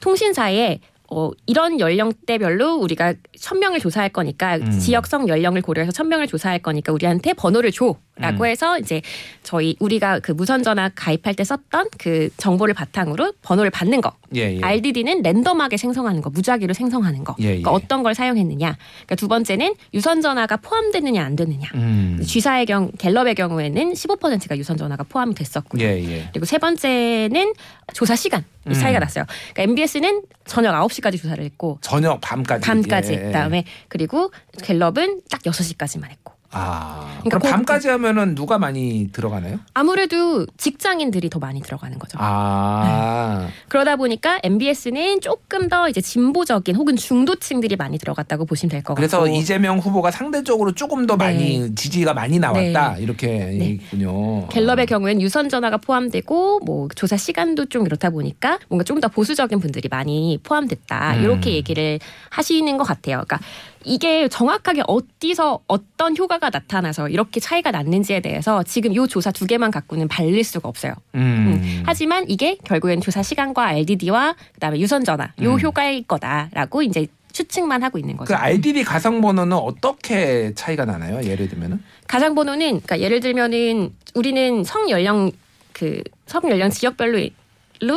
통신사에 0.00 0.78
어, 1.08 1.30
이런 1.46 1.78
연령대별로 1.78 2.74
우리가 2.76 3.14
천 3.38 3.60
명을 3.60 3.78
조사할 3.78 4.08
거니까 4.08 4.56
음. 4.56 4.70
지역성 4.78 5.28
연령을 5.28 5.62
고려해서 5.62 5.92
천 5.92 6.08
명을 6.08 6.26
조사할 6.26 6.58
거니까 6.58 6.92
우리한테 6.92 7.32
번호를 7.32 7.70
줘 7.70 7.94
라고 8.18 8.44
음. 8.44 8.46
해서 8.46 8.78
이제 8.78 9.02
저희 9.42 9.76
우리가 9.78 10.20
그 10.20 10.32
무선 10.32 10.62
전화 10.62 10.88
가입할 10.94 11.34
때 11.34 11.44
썼던 11.44 11.88
그 11.98 12.30
정보를 12.38 12.72
바탕으로 12.72 13.34
번호를 13.42 13.70
받는 13.70 14.00
거. 14.00 14.12
예, 14.34 14.56
예. 14.56 14.60
RDD는 14.60 15.22
랜덤하게 15.22 15.76
생성하는 15.76 16.22
거, 16.22 16.30
무작위로 16.30 16.72
생성하는 16.72 17.24
거. 17.24 17.36
예, 17.40 17.44
예. 17.44 17.48
그러니까 17.48 17.72
어떤 17.72 18.02
걸 18.02 18.14
사용했느냐. 18.14 18.76
그러니까 18.78 19.14
두 19.16 19.28
번째는 19.28 19.74
유선 19.92 20.22
전화가 20.22 20.56
포함됐느냐 20.56 21.22
안 21.22 21.36
됐느냐. 21.36 21.68
음. 21.74 22.18
G사의 22.22 22.66
경 22.66 22.90
갤럽의 22.98 23.34
경우에는 23.34 23.92
15%가 23.92 24.56
유선 24.56 24.76
전화가 24.78 25.04
포함이 25.04 25.34
됐었고요. 25.34 25.82
예, 25.82 26.02
예. 26.02 26.28
그리고 26.32 26.46
세 26.46 26.56
번째는 26.58 27.52
조사 27.92 28.16
시간 28.16 28.44
음. 28.66 28.72
차이가 28.72 28.98
났어요. 28.98 29.24
그러니까 29.52 29.62
MBS는 29.62 30.22
저녁 30.46 30.72
9시까지 30.72 31.20
조사를 31.20 31.44
했고 31.44 31.78
저녁 31.82 32.20
밤까지. 32.22 32.64
밤까지 32.66 33.12
예, 33.12 33.16
예. 33.18 33.20
그다음에 33.20 33.64
그리고 33.88 34.30
갤럽은 34.62 35.20
딱 35.30 35.42
6시까지만 35.42 36.10
했고 36.10 36.35
아. 36.50 37.06
그러니까 37.20 37.38
그럼 37.38 37.40
그- 37.42 37.50
밤까지 37.50 37.88
하면은 37.88 38.34
누가 38.34 38.58
많이 38.58 39.08
들어가나요? 39.12 39.58
아무래도 39.74 40.46
직장인들이 40.56 41.28
더 41.30 41.38
많이 41.38 41.60
들어가는 41.60 41.98
거죠. 41.98 42.18
아. 42.20 43.48
그러다 43.68 43.96
보니까 43.96 44.38
MBS는 44.42 45.20
조금 45.20 45.68
더 45.68 45.88
이제 45.88 46.00
진보적인 46.00 46.74
혹은 46.76 46.96
중도층들이 46.96 47.76
많이 47.76 47.98
들어갔다고 47.98 48.44
보시면 48.46 48.70
될 48.70 48.80
것 48.82 48.94
같고 48.94 48.96
그래서 48.96 49.26
이재명 49.28 49.78
후보가 49.78 50.10
상대적으로 50.10 50.72
조금 50.72 51.06
더 51.06 51.16
네. 51.16 51.24
많이 51.24 51.74
지지가 51.74 52.14
많이 52.14 52.38
나왔다 52.38 52.96
이렇게 52.98 53.26
네. 53.26 53.66
있군요. 53.70 54.46
갤럽의 54.48 54.86
경우에는 54.86 55.20
유선 55.22 55.48
전화가 55.48 55.78
포함되고 55.78 56.60
뭐 56.60 56.88
조사 56.94 57.16
시간도 57.16 57.66
좀 57.66 57.86
이렇다 57.86 58.10
보니까 58.10 58.58
뭔가 58.68 58.84
좀더 58.84 59.08
보수적인 59.08 59.60
분들이 59.60 59.88
많이 59.88 60.38
포함됐다 60.42 61.14
음. 61.16 61.22
이렇게 61.22 61.52
얘기를 61.52 61.98
하시는 62.30 62.76
것 62.76 62.84
같아요. 62.84 63.22
그러니까 63.26 63.40
이게 63.86 64.28
정확하게 64.28 64.82
어디서 64.86 65.60
어떤 65.68 66.16
효과가 66.16 66.50
나타나서 66.50 67.08
이렇게 67.08 67.38
차이가 67.40 67.70
났는지에 67.70 68.20
대해서 68.20 68.62
지금 68.64 68.92
이 68.92 69.08
조사 69.08 69.30
두 69.30 69.46
개만 69.46 69.70
갖고는 69.70 70.08
발릴 70.08 70.42
수가 70.42 70.68
없어요. 70.68 70.92
음. 71.14 71.60
음. 71.62 71.82
하지만 71.86 72.24
이게 72.28 72.56
결국엔 72.64 73.00
조사 73.00 73.22
시간과 73.22 73.66
RDD와 73.68 74.34
그다음에 74.54 74.80
유선 74.80 75.04
전화 75.04 75.32
요 75.42 75.52
음. 75.54 75.60
효과일 75.60 76.02
거다라고 76.02 76.82
이제 76.82 77.06
추측만 77.32 77.82
하고 77.82 77.98
있는 77.98 78.16
거죠. 78.16 78.28
그 78.28 78.34
RDD 78.34 78.82
가상 78.82 79.20
번호는 79.20 79.56
어떻게 79.56 80.52
차이가 80.54 80.84
나나요? 80.84 81.22
예를 81.22 81.48
들면은? 81.48 81.80
가상 82.08 82.34
번호는 82.34 82.80
그러니까 82.80 83.00
예를 83.00 83.20
들면은 83.20 83.94
우리는 84.14 84.64
성 84.64 84.90
연령 84.90 85.30
그 85.72 86.02
성 86.26 86.42
연령 86.50 86.70
지역별로 86.70 87.30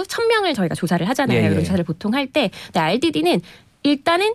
천 0.08 0.27
명을 0.27 0.53
저희가 0.53 0.75
조사를 0.75 1.08
하잖아요. 1.10 1.39
예, 1.39 1.43
예. 1.43 1.48
이런 1.48 1.63
조사를 1.63 1.84
보통 1.84 2.13
할 2.13 2.27
때, 2.27 2.51
근데 2.65 2.79
RDD는 2.79 3.41
일단은 3.84 4.34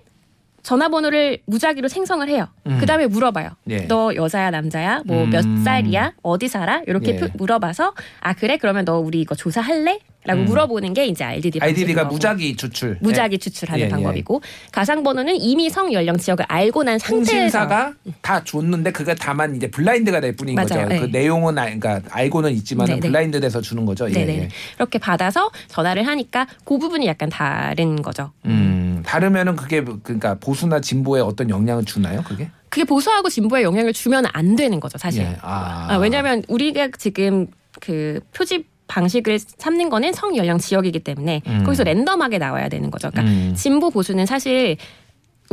전화번호를 0.65 1.39
무작위로 1.47 1.89
생성을 1.89 2.27
해요. 2.29 2.49
음. 2.67 2.79
그 2.81 2.87
다음에 2.87 3.07
물어봐요. 3.07 3.51
예. 3.69 3.87
너 3.87 4.15
여자야 4.15 4.51
남자야? 4.51 5.03
뭐 5.07 5.27
몇 5.27 5.45
음. 5.45 5.63
살이야? 5.65 6.13
어디 6.23 6.49
살아? 6.49 6.83
이렇게 6.87 7.13
예. 7.13 7.17
표- 7.21 7.29
물어봐서 7.35 7.95
아 8.21 8.33
그래 8.35 8.57
그러면 8.57 8.85
너 8.85 8.99
우리 8.99 9.21
이거 9.21 9.35
조사할래? 9.35 10.01
라고 10.27 10.41
음. 10.41 10.47
물어보는 10.47 10.95
게 10.95 11.05
이제 11.07 11.23
RDD 11.23 11.59
RDD가 11.61 11.85
방식인 11.85 11.95
거고. 12.05 12.15
무작위 12.15 12.57
추출. 12.57 12.97
무작위 13.03 13.37
추출하는 13.39 13.81
예, 13.83 13.85
예. 13.85 13.89
방법이고 13.91 14.41
가상 14.73 15.03
번호는 15.03 15.37
이미 15.37 15.69
성 15.69 15.93
연령 15.93 16.17
지역을 16.17 16.47
알고 16.49 16.83
난 16.83 16.99
상태에서 16.99 17.31
통신사가 17.31 17.93
다 18.23 18.43
줬는데 18.43 18.91
그게 18.93 19.15
다만 19.15 19.55
이제 19.55 19.71
블라인드가 19.71 20.21
될 20.21 20.35
뿐인 20.35 20.55
맞아요. 20.55 20.89
거죠. 20.89 20.89
그 20.89 20.95
네. 20.95 21.07
내용은 21.21 21.59
아, 21.59 21.65
그러니까 21.65 22.01
알고는 22.11 22.53
있지만 22.53 22.89
은 22.89 22.95
네, 22.95 23.01
네. 23.01 23.09
블라인드 23.09 23.39
돼서 23.39 23.61
주는 23.61 23.85
거죠. 23.85 24.09
예, 24.09 24.15
네네. 24.15 24.39
예. 24.45 24.49
이렇게 24.79 24.99
받아서 24.99 25.51
전화를 25.69 26.07
하니까 26.07 26.47
그 26.65 26.79
부분이 26.79 27.07
약간 27.07 27.29
다른 27.29 28.01
거죠. 28.01 28.33
음, 28.47 28.74
다르면은 29.05 29.57
그게 29.57 29.85
그러니까 30.03 30.35
보수나 30.35 30.81
진보에 30.81 31.21
어떤 31.21 31.51
영향을 31.51 31.85
주나요? 31.85 32.23
그게? 32.23 32.51
그게 32.69 32.85
보수하고 32.85 33.29
진보에 33.29 33.63
영향을 33.63 33.93
주면 33.93 34.25
안 34.33 34.57
되는 34.57 34.81
거죠, 34.81 34.99
사실. 34.99 35.23
예. 35.23 35.37
아. 35.43 35.87
아, 35.91 35.97
왜냐하면 35.97 36.43
우리가 36.49 36.89
지금 36.99 37.47
그 37.81 38.21
표집 38.35 38.69
방식을 38.87 39.39
삼는 39.39 39.89
거는 39.89 40.13
성 40.13 40.37
연령 40.37 40.59
지역이기 40.59 41.01
때문에 41.01 41.43
음. 41.47 41.63
거기서 41.65 41.85
랜덤하게 41.85 42.39
나와야 42.39 42.69
되는 42.69 42.91
거죠. 42.91 43.11
그러니까 43.11 43.33
음. 43.33 43.55
진보 43.55 43.91
보수는 43.91 44.27
사실 44.27 44.77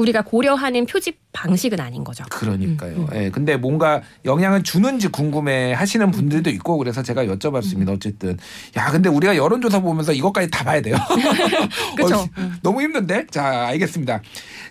우리가 0.02 0.22
고려하는 0.24 0.86
표집 0.86 1.18
방식은 1.32 1.80
아닌 1.80 2.04
거죠. 2.04 2.24
그러니까요. 2.30 2.96
음, 2.96 3.08
예. 3.14 3.30
근데 3.30 3.56
뭔가 3.56 4.02
영향을 4.26 4.64
주는지 4.64 5.08
궁금해 5.08 5.74
하시는 5.74 6.10
분들도 6.12 6.50
있고 6.52 6.78
그래서 6.78 7.02
제가 7.04 7.24
음. 7.24 7.38
여쭤봤습니다. 7.38 7.90
어쨌든. 7.90 8.38
야, 8.78 8.92
근데 8.92 9.10
우리가 9.10 9.36
여론조사 9.38 9.80
보면서 9.80 10.12
이것까지 10.14 10.50
다 10.50 10.64
봐야 10.64 10.82
돼요. 10.82 10.96
그쵸. 11.96 12.16
어, 12.16 12.26
너무 12.62 12.82
힘든데? 12.82 13.28
자, 13.32 13.68
알겠습니다. 13.68 14.22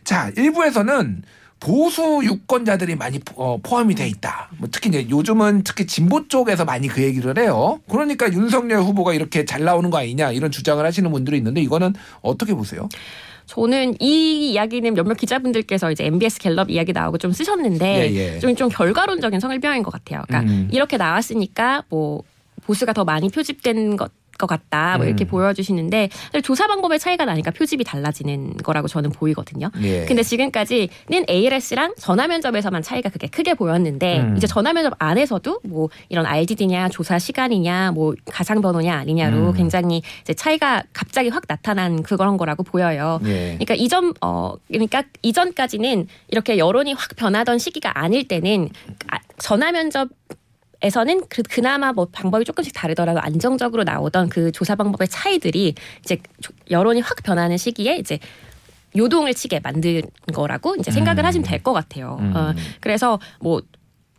자, 0.05 0.31
일부에서는 0.37 1.23
보수 1.61 2.21
유권자들이 2.25 2.97
많이 2.97 3.19
포- 3.19 3.43
어, 3.43 3.59
포함이 3.63 3.95
돼 3.95 4.09
있다. 4.09 4.49
뭐 4.57 4.69
특히 4.73 4.89
이제 4.89 5.07
요즘은 5.11 5.63
특히 5.63 5.87
진보 5.87 6.27
쪽에서 6.27 6.65
많이 6.65 6.89
그 6.89 7.03
얘기를 7.03 7.37
해요. 7.39 7.81
그러니까 7.89 8.33
윤석열 8.33 8.81
후보가 8.81 9.13
이렇게 9.13 9.45
잘 9.45 9.63
나오는 9.65 9.91
거 9.91 9.99
아니냐 9.99 10.33
이런 10.33 10.51
주장을 10.51 10.85
하시는 10.85 11.11
분들이 11.13 11.37
있는데 11.37 11.61
이거는 11.61 11.93
어떻게 12.23 12.55
보세요? 12.55 12.89
저는 13.51 13.97
이 13.99 14.53
이야기는 14.53 14.95
몇몇 14.95 15.15
기자분들께서 15.15 15.91
이제 15.91 16.05
MBS 16.05 16.39
갤럽 16.39 16.71
이야기 16.71 16.93
나오고 16.93 17.19
좀 17.19 17.33
쓰셨는데 17.33 18.13
예, 18.13 18.15
예. 18.15 18.39
좀, 18.39 18.55
좀 18.55 18.69
결과론적인 18.69 19.41
성일병인 19.41 19.83
것 19.83 19.91
같아요. 19.91 20.23
그러니까 20.29 20.53
음. 20.53 20.69
이렇게 20.71 20.97
나왔으니까 20.97 21.83
뭐 21.89 22.23
보수가 22.63 22.93
더 22.93 23.05
많이 23.05 23.29
표집된 23.29 23.97
것. 23.97 24.13
것 24.41 24.47
같다 24.47 24.97
뭐 24.97 25.07
이렇게 25.07 25.25
음. 25.25 25.29
보여주시는데 25.29 26.09
조사 26.43 26.67
방법의 26.67 26.99
차이가 26.99 27.27
나니까 27.27 27.51
표집이 27.51 27.85
달라지는 27.85 28.57
거라고 28.57 28.89
저는 28.89 29.11
보이거든요. 29.11 29.71
예. 29.83 30.07
근데 30.07 30.23
지금까지는 30.23 30.89
ALS랑 31.29 31.95
전화 31.99 32.27
면접에서만 32.27 32.83
차이가 32.83 33.11
그게 33.11 33.27
크게 33.27 33.55
보였는데 33.55 34.21
음. 34.21 34.37
이제 34.37 34.47
전화 34.47 34.73
면접 34.73 34.95
안에서도 34.99 35.61
뭐 35.65 35.91
이런 36.09 36.25
RDD냐 36.25 36.89
조사 36.89 37.19
시간이냐 37.19 37.93
뭐 37.93 38.15
가상 38.31 38.63
번호냐 38.63 38.95
아니냐로 38.95 39.51
음. 39.51 39.53
굉장히 39.53 40.03
이제 40.23 40.33
차이가 40.33 40.83
갑자기 40.93 41.29
확 41.29 41.47
나타난 41.47 42.03
그런 42.03 42.39
거라고 42.39 42.63
보여요. 42.63 43.21
예. 43.25 43.59
그러니까 43.59 43.75
이전 43.75 44.15
어 44.23 44.55
그러니까 44.69 45.03
이전까지는 45.23 46.07
이렇게 46.29 46.57
여론이 46.57 46.95
확 46.95 47.17
변하던 47.17 47.59
시기가 47.59 47.99
아닐 47.99 48.27
때는 48.27 48.71
아, 49.09 49.19
전화 49.39 49.71
면접 49.73 50.09
에서는 50.83 51.23
그, 51.29 51.43
그나마 51.43 51.93
뭐 51.93 52.07
방법이 52.11 52.45
조금씩 52.45 52.73
다르더라도 52.73 53.21
안정적으로 53.21 53.85
나오던 53.85 54.29
그 54.31 54.51
조사 54.53 54.75
방법의 54.75 55.09
차이들이 55.09 55.75
이제 56.01 56.19
조- 56.41 56.53
여론이 56.71 57.01
확 57.03 57.17
변하는 57.23 57.57
시기에 57.59 57.97
이제 57.97 58.19
요동을 58.97 59.35
치게 59.35 59.61
만든 59.61 60.03
거라고 60.33 60.75
이제 60.77 60.91
생각을 60.91 61.23
음. 61.23 61.27
하시면 61.27 61.47
될 61.47 61.63
것 61.63 61.73
같아요. 61.75 62.17
음. 62.21 62.33
어, 62.35 62.55
그래서 62.81 63.21
뭐 63.41 63.61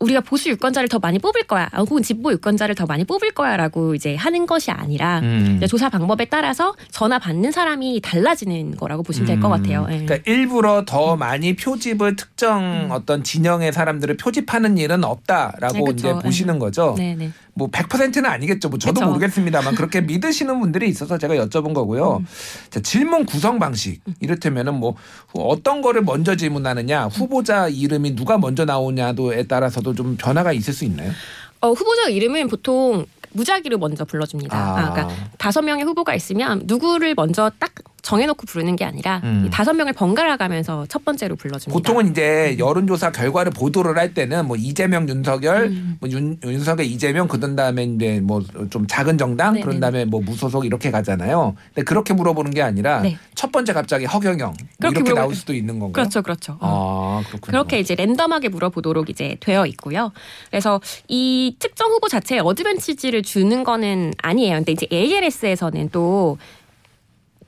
우리가 0.02 0.20
보수 0.20 0.48
유권자를 0.50 0.88
더 0.88 0.98
많이 0.98 1.18
뽑을 1.18 1.44
거야, 1.44 1.68
아, 1.72 1.80
혹은 1.80 2.02
진보 2.02 2.32
유권자를 2.32 2.74
더 2.74 2.86
많이 2.86 3.04
뽑을 3.04 3.30
거야라고 3.30 3.94
이제 3.94 4.16
하는 4.16 4.46
것이 4.46 4.70
아니라 4.70 5.20
음. 5.20 5.60
조사 5.68 5.88
방법에 5.88 6.24
따라서 6.24 6.74
전화 6.90 7.18
받는 7.18 7.52
사람이 7.52 8.00
달라지는 8.02 8.76
거라고 8.76 9.02
보시면 9.02 9.26
될것 9.26 9.44
음. 9.44 9.50
같아요. 9.50 9.86
예. 9.90 10.04
그러니까 10.04 10.18
일부러 10.26 10.84
더 10.84 11.16
많이 11.16 11.54
표집을 11.54 12.16
특정 12.16 12.88
어떤 12.90 13.22
진영의 13.22 13.72
사람들을 13.72 14.16
표집하는 14.16 14.76
일은 14.76 15.04
없다라고 15.04 15.74
네, 15.74 15.84
그쵸. 15.84 15.92
이제 15.92 16.12
보시는 16.20 16.58
거죠. 16.58 16.94
네, 16.98 17.14
네. 17.16 17.30
뭐 17.54 17.68
100%는 17.68 18.26
아니겠죠. 18.26 18.68
뭐 18.68 18.78
저도 18.78 19.00
그쵸. 19.00 19.06
모르겠습니다만 19.06 19.74
그렇게 19.74 20.00
믿으시는 20.02 20.58
분들이 20.60 20.88
있어서 20.88 21.18
제가 21.18 21.34
여쭤본 21.34 21.74
거고요. 21.74 22.18
음. 22.18 22.26
자, 22.70 22.80
질문 22.80 23.26
구성 23.26 23.58
방식 23.58 24.00
이를테면은 24.20 24.74
뭐 24.74 24.94
어떤 25.34 25.82
거를 25.82 26.02
먼저 26.02 26.34
질문하느냐, 26.36 27.06
후보자 27.06 27.68
이름이 27.68 28.16
누가 28.16 28.38
먼저 28.38 28.64
나오냐도에 28.64 29.44
따라서도 29.44 29.94
좀 29.94 30.16
변화가 30.16 30.52
있을 30.52 30.72
수 30.72 30.84
있나요? 30.84 31.12
어, 31.60 31.72
후보자 31.72 32.08
이름은 32.08 32.48
보통 32.48 33.06
무작위로 33.32 33.78
먼저 33.78 34.04
불러줍니다. 34.04 34.56
아. 34.56 34.78
아, 34.78 34.92
그러니까 34.92 35.14
다섯 35.38 35.62
명의 35.62 35.84
후보가 35.84 36.14
있으면 36.14 36.62
누구를 36.64 37.14
먼저 37.14 37.50
딱 37.58 37.72
정해놓고 38.02 38.46
부르는 38.46 38.74
게 38.76 38.84
아니라 38.84 39.20
음. 39.22 39.44
이 39.46 39.50
다섯 39.50 39.72
명을 39.74 39.92
번갈아 39.92 40.36
가면서 40.36 40.84
첫 40.88 41.04
번째로 41.04 41.36
불러줍니다. 41.36 41.72
보통은 41.72 42.10
이제 42.10 42.56
여론조사 42.58 43.12
결과를 43.12 43.52
보도를 43.52 43.96
할 43.96 44.12
때는 44.12 44.46
뭐 44.46 44.56
이재명, 44.56 45.08
윤석열, 45.08 45.66
음. 45.66 45.96
뭐 46.00 46.10
윤, 46.10 46.36
윤석열, 46.44 46.84
이재명 46.86 47.28
그런 47.28 47.54
다음에 47.56 47.84
이제 47.84 48.20
뭐 48.20 48.42
좀 48.70 48.86
작은 48.86 49.18
정당 49.18 49.52
네네네. 49.54 49.64
그런 49.64 49.80
다음에 49.80 50.04
뭐 50.04 50.20
무소속 50.20 50.66
이렇게 50.66 50.90
가잖아요. 50.90 51.54
근데 51.74 51.84
그렇게 51.84 52.12
물어보는 52.12 52.50
게 52.50 52.60
아니라 52.62 53.00
네. 53.02 53.16
첫 53.34 53.50
번째 53.52 53.72
갑자기 53.72 54.04
허경영 54.04 54.48
뭐 54.48 54.56
그렇게 54.80 54.96
이렇게 54.98 55.12
물어보- 55.12 55.14
나올 55.14 55.34
수도 55.34 55.54
있는 55.54 55.78
건가요? 55.78 55.92
그렇죠, 55.92 56.22
그렇죠. 56.22 56.58
어. 56.60 57.20
아 57.22 57.28
그렇군요. 57.28 57.40
그렇게 57.52 57.78
이제 57.78 57.94
랜덤하게 57.94 58.48
물어보도록 58.48 59.10
이제 59.10 59.36
되어 59.40 59.64
있고요. 59.66 60.12
그래서 60.50 60.80
이 61.08 61.54
특정 61.60 61.90
후보 61.92 62.08
자체에 62.08 62.40
어드밴티지를 62.40 63.22
주는 63.22 63.62
거는 63.64 64.12
아니에요. 64.22 64.56
근데 64.56 64.72
이제 64.72 64.86
ALS에서는 64.92 65.90
또 65.92 66.38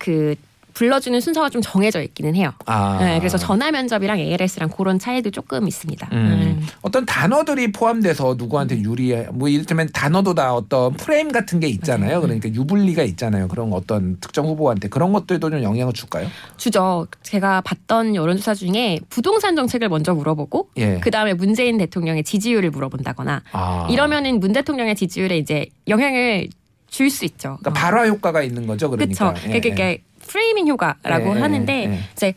그 0.05 0.35
불러주는 0.75 1.19
순서가 1.21 1.49
좀 1.49 1.63
정해져 1.63 2.03
있기는 2.03 2.35
해요. 2.35 2.53
아. 2.67 2.99
네, 3.01 3.19
그래서 3.21 3.39
전화 3.39 3.71
면접이랑 3.71 4.19
ALS랑 4.19 4.69
그런 4.71 4.99
차이도 4.99 5.31
조금 5.31 5.67
있습니다. 5.67 6.09
음. 6.13 6.17
음. 6.17 6.67
어떤 6.83 7.07
단어들이 7.07 7.73
포함돼서 7.73 8.35
누구한테 8.37 8.81
유리해 8.81 9.29
뭐 9.33 9.49
이를테면 9.49 9.89
단어도 9.93 10.35
다 10.35 10.53
어떤 10.53 10.93
프레임 10.95 11.31
같은 11.31 11.61
게 11.61 11.69
네. 11.69 11.73
있잖아요. 11.75 12.21
그러니까 12.21 12.49
유불리가 12.49 13.05
있잖아요. 13.05 13.49
그런 13.49 13.73
어떤 13.73 14.19
특정 14.21 14.47
후보한테 14.47 14.89
그런 14.89 15.13
것들도 15.13 15.49
좀 15.49 15.63
영향을 15.63 15.93
줄까요? 15.93 16.27
주죠. 16.57 17.07
제가 17.23 17.61
봤던 17.61 18.17
여론조사 18.17 18.55
중에 18.55 18.99
부동산 19.09 19.55
정책을 19.55 19.89
먼저 19.89 20.13
물어보고 20.13 20.71
예. 20.79 20.99
그 20.99 21.11
다음에 21.13 21.35
문재인 21.35 21.79
대통령의 21.79 22.25
지지율을 22.25 22.71
물어본다거나 22.71 23.43
아. 23.53 23.87
이러면은 23.91 24.41
문 24.41 24.53
대통령의 24.53 24.97
지지율에 24.97 25.39
이제 25.39 25.67
영향을 25.87 26.49
줄 26.95 27.11
수 27.11 27.25
있죠. 27.25 27.59
그러니까 27.61 27.73
발화 27.73 28.07
효과가 28.07 28.43
있는 28.43 28.69
거죠. 28.69 28.89
그러니까. 28.89 29.33
그렇죠. 29.33 29.49
예, 29.53 29.59
그러니까 29.59 29.85
예. 29.85 29.99
프레이밍 30.29 30.69
효과라고 30.69 31.31
예, 31.33 31.37
예, 31.37 31.41
하는데 31.41 31.73
예. 31.73 32.01
이제 32.13 32.35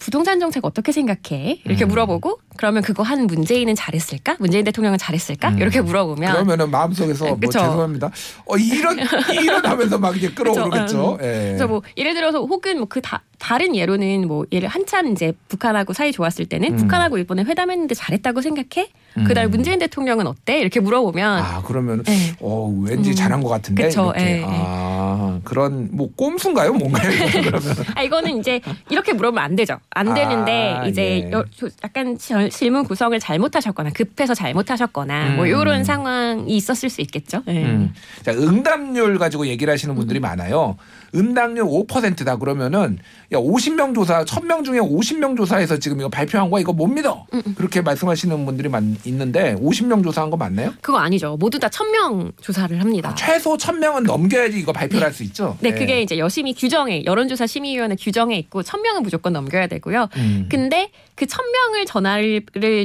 부동산 0.00 0.40
정책 0.40 0.64
어떻게 0.64 0.90
생각해? 0.90 1.60
이렇게 1.64 1.84
음. 1.84 1.88
물어보고 1.88 2.40
그러면 2.56 2.82
그거 2.82 3.02
한 3.02 3.26
문재인은 3.26 3.74
잘했을까? 3.74 4.36
문재인 4.38 4.64
대통령은 4.64 4.98
잘했을까? 4.98 5.50
음. 5.50 5.58
이렇게 5.58 5.80
물어보면 5.80 6.32
그러면은 6.32 6.70
마음속에서 6.70 7.26
뭐 7.26 7.36
그쵸. 7.38 7.58
죄송합니다. 7.58 8.10
어 8.46 8.56
이런 8.56 8.98
이런 9.32 9.64
하면서 9.64 9.98
막 9.98 10.16
이제 10.16 10.28
끌어오르겠죠. 10.30 11.18
예. 11.22 11.26
그래서 11.48 11.66
뭐 11.68 11.82
예를 11.96 12.14
들어서 12.14 12.40
혹은 12.40 12.78
뭐 12.78 12.86
그 12.90 13.00
다른 13.38 13.74
예로는 13.76 14.26
뭐 14.28 14.44
예를 14.52 14.68
한참 14.68 15.12
이제 15.12 15.32
북한하고 15.48 15.92
사이 15.94 16.12
좋았을 16.12 16.44
때는 16.46 16.72
음. 16.72 16.76
북한하고 16.76 17.16
일본에 17.18 17.42
회담했는데 17.44 17.94
잘했다고 17.94 18.42
생각해? 18.42 18.88
음. 19.16 19.24
문재인 19.50 19.78
대통령은 19.78 20.26
어때? 20.26 20.60
이렇게 20.60 20.78
물어보면 20.80 21.38
아 21.42 21.62
그러면 21.64 22.02
네. 22.02 22.34
어 22.40 22.66
왠지 22.84 23.10
음. 23.10 23.14
잘한 23.14 23.42
것 23.42 23.48
같은데 23.48 23.84
그쵸, 23.84 24.12
이렇게 24.16 24.20
예, 24.24 24.38
예. 24.42 24.44
아 24.46 25.40
그런 25.44 25.88
뭐 25.92 26.10
꼼수인가요 26.16 26.74
뭔가요 26.74 27.10
그러면 27.44 27.74
아 27.94 28.02
이거는 28.02 28.38
이제 28.38 28.60
이렇게 28.90 29.12
물어보면 29.12 29.42
안 29.42 29.56
되죠. 29.56 29.78
안 29.90 30.12
되는데 30.14 30.74
아, 30.78 30.86
이제 30.86 31.24
예. 31.26 31.30
여- 31.32 31.44
조- 31.56 31.68
약간 31.82 32.18
질- 32.18 32.49
질문 32.50 32.84
구성을 32.84 33.18
잘못하셨거나 33.18 33.90
급해서 33.90 34.34
잘못하셨거나 34.34 35.30
뭐 35.36 35.44
음. 35.44 35.48
이런 35.48 35.84
상황이 35.84 36.56
있었을 36.56 36.88
수 36.90 37.00
있겠죠. 37.00 37.42
예. 37.48 37.64
음. 37.64 37.92
자, 38.22 38.32
응답률 38.32 39.18
가지고 39.18 39.46
얘기를 39.46 39.72
하시는 39.72 39.94
분들이 39.94 40.20
많아요. 40.20 40.76
응답률 41.14 41.64
5%다 41.64 42.36
그러면은 42.36 42.98
야 43.32 43.38
50명 43.38 43.94
조사 43.94 44.24
1000명 44.24 44.64
중에 44.64 44.78
50명 44.78 45.36
조사해서 45.36 45.78
지금 45.78 46.00
이거 46.00 46.08
발표한 46.08 46.50
거야 46.50 46.60
이거 46.60 46.72
못 46.72 46.86
믿어. 46.86 47.26
음, 47.34 47.42
그렇게 47.56 47.80
말씀하시는 47.80 48.46
분들이 48.46 48.68
많 48.68 48.96
있는데 49.04 49.54
50명 49.56 50.04
조사한 50.04 50.30
거 50.30 50.36
맞나요? 50.36 50.72
그거 50.80 50.98
아니죠. 50.98 51.36
모두 51.38 51.58
다 51.58 51.68
천명 51.68 52.32
조사를 52.40 52.80
합니다. 52.80 53.14
최소 53.16 53.56
1000명은 53.56 54.04
넘겨야지 54.04 54.58
이거 54.58 54.72
발표를 54.72 55.04
할수 55.04 55.22
있죠. 55.24 55.56
네, 55.60 55.70
예. 55.70 55.74
그게 55.74 56.02
이제 56.02 56.18
여심이 56.18 56.54
규정에 56.54 57.04
여론조사 57.04 57.46
심의위원회 57.46 57.96
규정에 57.96 58.36
있고 58.38 58.62
천 58.62 58.82
명은 58.82 59.02
무조건 59.02 59.32
넘겨야 59.32 59.66
되고요. 59.66 60.08
음. 60.16 60.46
근데 60.48 60.90
그천 61.16 61.44
명을 61.50 61.84
전화를 61.84 62.29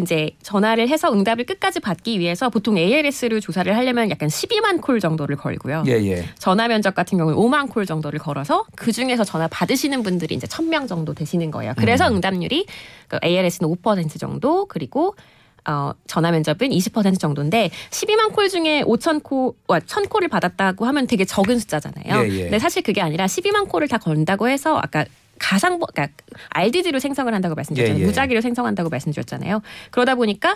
이제 0.01 0.31
전화를 0.41 0.89
해서 0.89 1.11
응답을 1.11 1.45
끝까지 1.45 1.79
받기 1.79 2.19
위해서 2.19 2.49
보통 2.49 2.77
ALS를 2.77 3.41
조사를 3.41 3.75
하려면 3.75 4.09
약간 4.09 4.29
12만 4.29 4.81
콜 4.81 4.99
정도를 4.99 5.35
걸고요. 5.35 5.83
예, 5.87 5.91
예. 5.91 6.25
전화 6.37 6.67
면접 6.67 6.95
같은 6.95 7.17
경우는 7.17 7.37
5만 7.37 7.69
콜 7.69 7.85
정도를 7.85 8.19
걸어서 8.19 8.65
그 8.75 8.91
중에서 8.91 9.23
전화 9.23 9.47
받으시는 9.47 10.03
분들이 10.03 10.35
이제 10.35 10.47
1000명 10.47 10.87
정도 10.87 11.13
되시는 11.13 11.51
거예요. 11.51 11.73
그래서 11.77 12.07
음. 12.07 12.15
응답률이 12.15 12.65
그 13.07 13.17
ALS는 13.23 13.75
5% 13.75 14.19
정도 14.19 14.65
그리고 14.65 15.15
어, 15.67 15.91
전화 16.07 16.31
면접은 16.31 16.69
20% 16.69 17.19
정도인데 17.19 17.71
12만 17.89 18.33
콜 18.33 18.49
중에 18.49 18.83
5천 18.83 19.23
콜, 19.23 19.53
와, 19.67 19.79
1000 19.79 20.05
콜을 20.05 20.27
받았다고 20.27 20.85
하면 20.85 21.07
되게 21.07 21.25
적은 21.25 21.57
숫자잖아요. 21.59 22.23
예, 22.23 22.29
예. 22.29 22.41
근데 22.43 22.59
사실 22.59 22.83
그게 22.83 23.01
아니라 23.01 23.25
12만 23.25 23.67
콜을 23.67 23.87
다 23.87 23.97
건다고 23.97 24.47
해서 24.47 24.77
아까 24.77 25.05
가상, 25.39 25.79
그러니까 25.79 26.07
RDD로 26.49 26.99
생성을 26.99 27.33
한다고 27.33 27.55
말씀드렸잖아요. 27.55 27.99
예, 27.99 28.03
예. 28.03 28.07
무작위로 28.07 28.41
생성한다고 28.41 28.89
말씀드렸잖아요. 28.89 29.61
그러다 29.91 30.15
보니까 30.15 30.55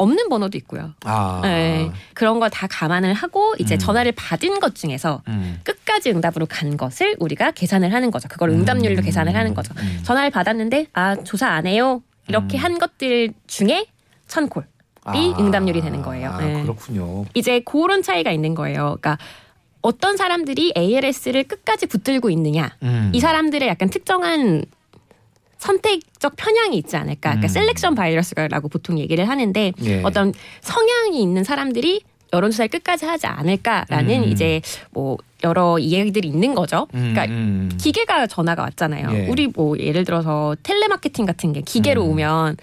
없는 0.00 0.28
번호도 0.28 0.56
있고요. 0.58 0.94
아. 1.04 1.40
네, 1.42 1.90
그런 2.14 2.38
걸 2.38 2.48
다 2.50 2.66
감안을 2.68 3.14
하고 3.14 3.54
이제 3.58 3.74
음. 3.74 3.78
전화를 3.78 4.12
받은 4.12 4.60
것 4.60 4.74
중에서 4.76 5.22
음. 5.28 5.60
끝까지 5.64 6.10
응답으로 6.10 6.46
간 6.46 6.76
것을 6.76 7.16
우리가 7.18 7.50
계산을 7.50 7.92
하는 7.92 8.10
거죠. 8.10 8.28
그걸 8.28 8.50
응답률로 8.50 8.98
음. 8.98 9.02
계산을 9.02 9.34
하는 9.34 9.54
거죠. 9.54 9.74
음. 9.78 10.00
전화를 10.04 10.30
받았는데 10.30 10.86
아 10.92 11.16
조사 11.24 11.48
안 11.48 11.66
해요. 11.66 12.02
이렇게 12.28 12.58
음. 12.58 12.62
한 12.62 12.78
것들 12.78 13.32
중에 13.48 13.86
천 14.28 14.48
콜이 14.48 14.64
응답률이 15.38 15.80
되는 15.80 16.02
거예요. 16.02 16.30
아, 16.30 16.38
네. 16.40 16.62
그렇군요. 16.62 17.24
이제 17.34 17.60
그런 17.60 18.02
차이가 18.02 18.30
있는 18.30 18.54
거예요. 18.54 18.96
그러니까 19.00 19.18
어떤 19.88 20.18
사람들이 20.18 20.74
ARS를 20.76 21.44
끝까지 21.44 21.86
붙들고 21.86 22.28
있느냐. 22.28 22.76
음. 22.82 23.10
이 23.14 23.20
사람들의 23.20 23.66
약간 23.66 23.88
특정한 23.88 24.62
선택적 25.56 26.34
편향이 26.36 26.76
있지 26.76 26.94
않을까. 26.96 27.30
그러니까 27.30 27.46
음. 27.46 27.48
셀렉션 27.48 27.94
바이러스라고 27.94 28.68
보통 28.68 28.98
얘기를 28.98 29.26
하는데 29.26 29.72
예. 29.82 30.02
어떤 30.02 30.34
성향이 30.60 31.22
있는 31.22 31.42
사람들이 31.42 32.02
여론조사를 32.34 32.68
끝까지 32.68 33.06
하지 33.06 33.26
않을까라는 33.28 34.24
음. 34.24 34.28
이제 34.28 34.60
뭐 34.90 35.16
여러 35.42 35.78
이야기들이 35.78 36.28
있는 36.28 36.54
거죠. 36.54 36.86
음, 36.92 37.14
그러니까 37.14 37.24
음. 37.24 37.70
기계가 37.80 38.26
전화가 38.26 38.64
왔잖아요. 38.64 39.08
예. 39.14 39.28
우리 39.28 39.46
뭐 39.46 39.78
예를 39.78 40.04
들어서 40.04 40.54
텔레마케팅 40.64 41.24
같은 41.24 41.54
게 41.54 41.62
기계로 41.62 42.04
음. 42.04 42.10
오면 42.10 42.56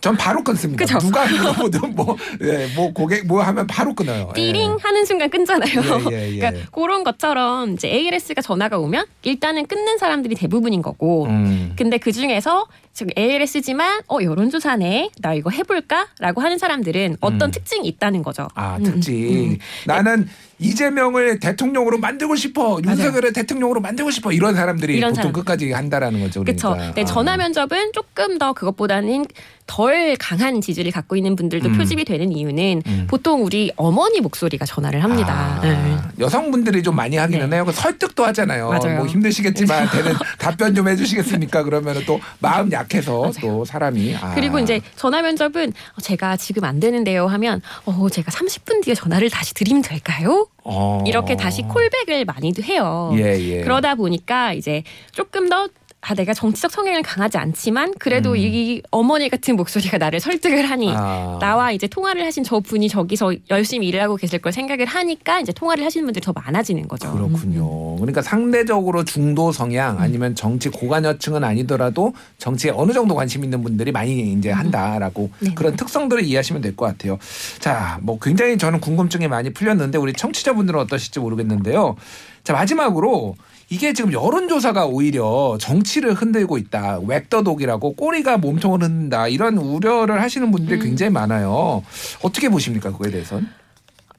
전 0.00 0.16
바로 0.16 0.42
끊습니다. 0.42 0.84
그죠? 0.84 0.98
누가 0.98 1.26
물어보든 1.28 1.94
뭐, 1.94 2.16
예, 2.42 2.68
뭐 2.74 2.92
고객 2.92 3.26
뭐 3.26 3.42
하면 3.42 3.66
바로 3.66 3.94
끊어요. 3.94 4.32
띠링 4.34 4.78
하는 4.80 5.04
순간 5.04 5.28
끊잖아요. 5.28 5.80
예, 6.10 6.14
예, 6.14 6.34
예. 6.34 6.38
그러니까 6.38 6.70
그런 6.72 7.04
것처럼 7.04 7.74
이제 7.74 7.88
ALS가 7.88 8.40
전화가 8.40 8.78
오면 8.78 9.06
일단은 9.22 9.66
끊는 9.66 9.98
사람들이 9.98 10.34
대부분인 10.34 10.82
거고. 10.82 11.26
음. 11.26 11.74
근데 11.76 11.98
그 11.98 12.12
중에서 12.12 12.66
지금 12.92 13.12
ALS지만 13.16 14.00
어 14.08 14.18
여론조사네 14.22 15.10
나 15.20 15.34
이거 15.34 15.50
해볼까라고 15.50 16.40
하는 16.40 16.58
사람들은 16.58 17.16
어떤 17.20 17.48
음. 17.48 17.50
특징이 17.50 17.86
있다는 17.88 18.22
거죠. 18.22 18.48
아, 18.54 18.76
음, 18.76 18.82
특징. 18.84 19.14
음, 19.14 19.50
음. 19.52 19.58
나는 19.86 20.28
이재명을 20.58 21.40
대통령으로 21.40 21.98
만들고 21.98 22.36
싶어. 22.36 22.78
윤석열을 22.84 23.32
대통령으로 23.32 23.80
만들고 23.80 24.10
싶어. 24.10 24.30
이런 24.30 24.54
사람들이 24.54 24.94
이런 24.96 25.10
보통 25.10 25.22
사람. 25.22 25.32
끝까지 25.32 25.72
한다라는 25.72 26.20
거죠. 26.20 26.44
그렇죠. 26.44 26.72
그러니까. 26.72 26.94
네, 26.94 27.02
아. 27.02 27.04
전화 27.06 27.36
면접은 27.38 27.92
조금 27.94 28.36
더 28.36 28.52
그것보다는 28.52 29.24
덜 29.66 30.16
강한 30.16 30.60
지지를 30.60 30.90
갖고 30.92 31.16
있는 31.16 31.34
분들도 31.36 31.68
음. 31.68 31.78
표집이 31.78 32.04
되는 32.04 32.30
이유는 32.32 32.82
음. 32.86 33.06
보통 33.08 33.44
우리 33.44 33.72
어머니 33.76 34.20
목소리가 34.20 34.66
전화를 34.66 35.02
합니다. 35.02 35.32
아, 35.32 35.60
네. 35.62 35.96
여성분들이 36.18 36.82
좀 36.82 36.94
많이 36.94 37.16
하기는 37.16 37.48
네. 37.48 37.56
해요. 37.56 37.64
그 37.64 37.72
설득도 37.72 38.26
하잖아요. 38.26 38.68
맞아요. 38.68 38.98
뭐 38.98 39.06
힘드시겠지만 39.06 39.88
되는 39.92 40.12
답변 40.38 40.74
좀 40.74 40.88
해주시겠습니까? 40.88 41.62
그러면 41.62 42.02
또 42.04 42.20
마음 42.40 42.70
약 42.72 42.79
해서 42.94 43.20
맞아요. 43.20 43.32
또 43.40 43.64
사람이. 43.64 44.16
아. 44.16 44.34
그리고 44.34 44.58
이제 44.58 44.80
전화 44.96 45.22
면접은 45.22 45.72
어, 45.96 46.00
제가 46.00 46.36
지금 46.36 46.64
안 46.64 46.80
되는데요 46.80 47.26
하면 47.26 47.60
어 47.84 48.08
제가 48.08 48.30
30분 48.30 48.84
뒤에 48.84 48.94
전화를 48.94 49.30
다시 49.30 49.54
드리면 49.54 49.82
될까요? 49.82 50.48
어. 50.64 51.02
이렇게 51.06 51.36
다시 51.36 51.62
콜백을 51.62 52.24
많이도 52.24 52.62
해요. 52.62 53.12
예, 53.16 53.38
예. 53.38 53.60
그러다 53.62 53.94
보니까 53.94 54.52
이제 54.52 54.82
조금 55.12 55.48
더 55.48 55.68
아, 56.02 56.14
내가 56.14 56.32
정치적 56.32 56.70
성향을 56.70 57.02
강하지 57.02 57.36
않지만 57.36 57.92
그래도 57.98 58.30
음. 58.30 58.36
이 58.38 58.82
어머니 58.90 59.28
같은 59.28 59.54
목소리가 59.56 59.98
나를 59.98 60.18
설득을 60.18 60.68
하니 60.68 60.90
아. 60.96 61.38
나와 61.40 61.72
이제 61.72 61.86
통화를 61.86 62.24
하신 62.24 62.42
저 62.42 62.58
분이 62.60 62.88
저기서 62.88 63.34
열심히 63.50 63.88
일을 63.88 64.00
하고 64.00 64.16
계실 64.16 64.38
걸 64.38 64.50
생각을 64.52 64.86
하니까 64.86 65.40
이제 65.40 65.52
통화를 65.52 65.84
하시는 65.84 66.06
분들이 66.06 66.24
더 66.24 66.32
많아지는 66.32 66.88
거죠. 66.88 67.12
그렇군요. 67.12 67.96
그러니까 67.96 68.22
상대적으로 68.22 69.04
중도 69.04 69.52
성향 69.52 69.96
음. 69.96 70.00
아니면 70.02 70.34
정치 70.34 70.70
고관여층은 70.70 71.44
아니더라도 71.44 72.14
정치에 72.38 72.70
어느 72.74 72.92
정도 72.92 73.14
관심 73.14 73.44
있는 73.44 73.62
분들이 73.62 73.92
많이 73.92 74.32
이제 74.32 74.50
한다라고 74.50 75.30
음. 75.42 75.46
네. 75.48 75.54
그런 75.54 75.76
특성들을 75.76 76.24
이해하시면 76.24 76.62
될 76.62 76.70
것 76.76 76.86
같아요. 76.86 77.18
자, 77.58 77.98
뭐 78.00 78.18
굉장히 78.20 78.56
저는 78.56 78.80
궁금증이 78.80 79.26
많이 79.28 79.52
풀렸는데 79.52 79.98
우리 79.98 80.12
청취자분들은 80.12 80.78
어떠실지 80.80 81.18
모르겠는데요. 81.20 81.96
자, 82.44 82.52
마지막으로 82.54 83.34
이게 83.72 83.92
지금 83.92 84.12
여론조사가 84.12 84.86
오히려 84.86 85.56
정치를 85.60 86.12
흔들고 86.14 86.58
있다. 86.58 86.98
웩더독이라고 87.06 87.92
꼬리가 87.94 88.36
몸통을 88.38 88.82
흔든다. 88.82 89.28
이런 89.28 89.58
우려를 89.58 90.20
하시는 90.20 90.50
분들이 90.50 90.80
음. 90.80 90.84
굉장히 90.84 91.12
많아요. 91.12 91.84
어떻게 92.22 92.48
보십니까? 92.48 92.90
그거에 92.90 93.12
대해서는? 93.12 93.48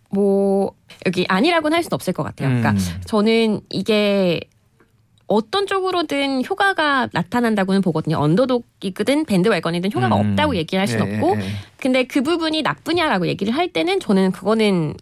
뭐 0.10 0.72
여기 1.06 1.26
아니라고는 1.28 1.76
할 1.76 1.84
수는 1.84 1.94
없을 1.96 2.14
것 2.14 2.24
같아요. 2.24 2.48
그러니까 2.48 2.72
음. 2.72 3.02
저는 3.06 3.60
이게 3.70 4.40
어떤 5.28 5.68
쪽으로든 5.68 6.46
효과가 6.46 7.10
나타난다고는 7.12 7.82
보거든요. 7.82 8.18
언더독이든 8.20 9.26
밴드웨건이든 9.26 9.92
효과가 9.94 10.16
음. 10.16 10.32
없다고 10.32 10.56
얘기를 10.56 10.80
할 10.80 10.88
수는 10.88 11.08
예, 11.08 11.16
없고 11.16 11.36
예, 11.38 11.42
예. 11.42 11.50
근데 11.78 12.04
그 12.06 12.22
부분이 12.22 12.62
나쁘냐라고 12.62 13.28
얘기를 13.28 13.54
할 13.54 13.70
때는 13.70 14.00
저는 14.00 14.32
그거는 14.32 14.96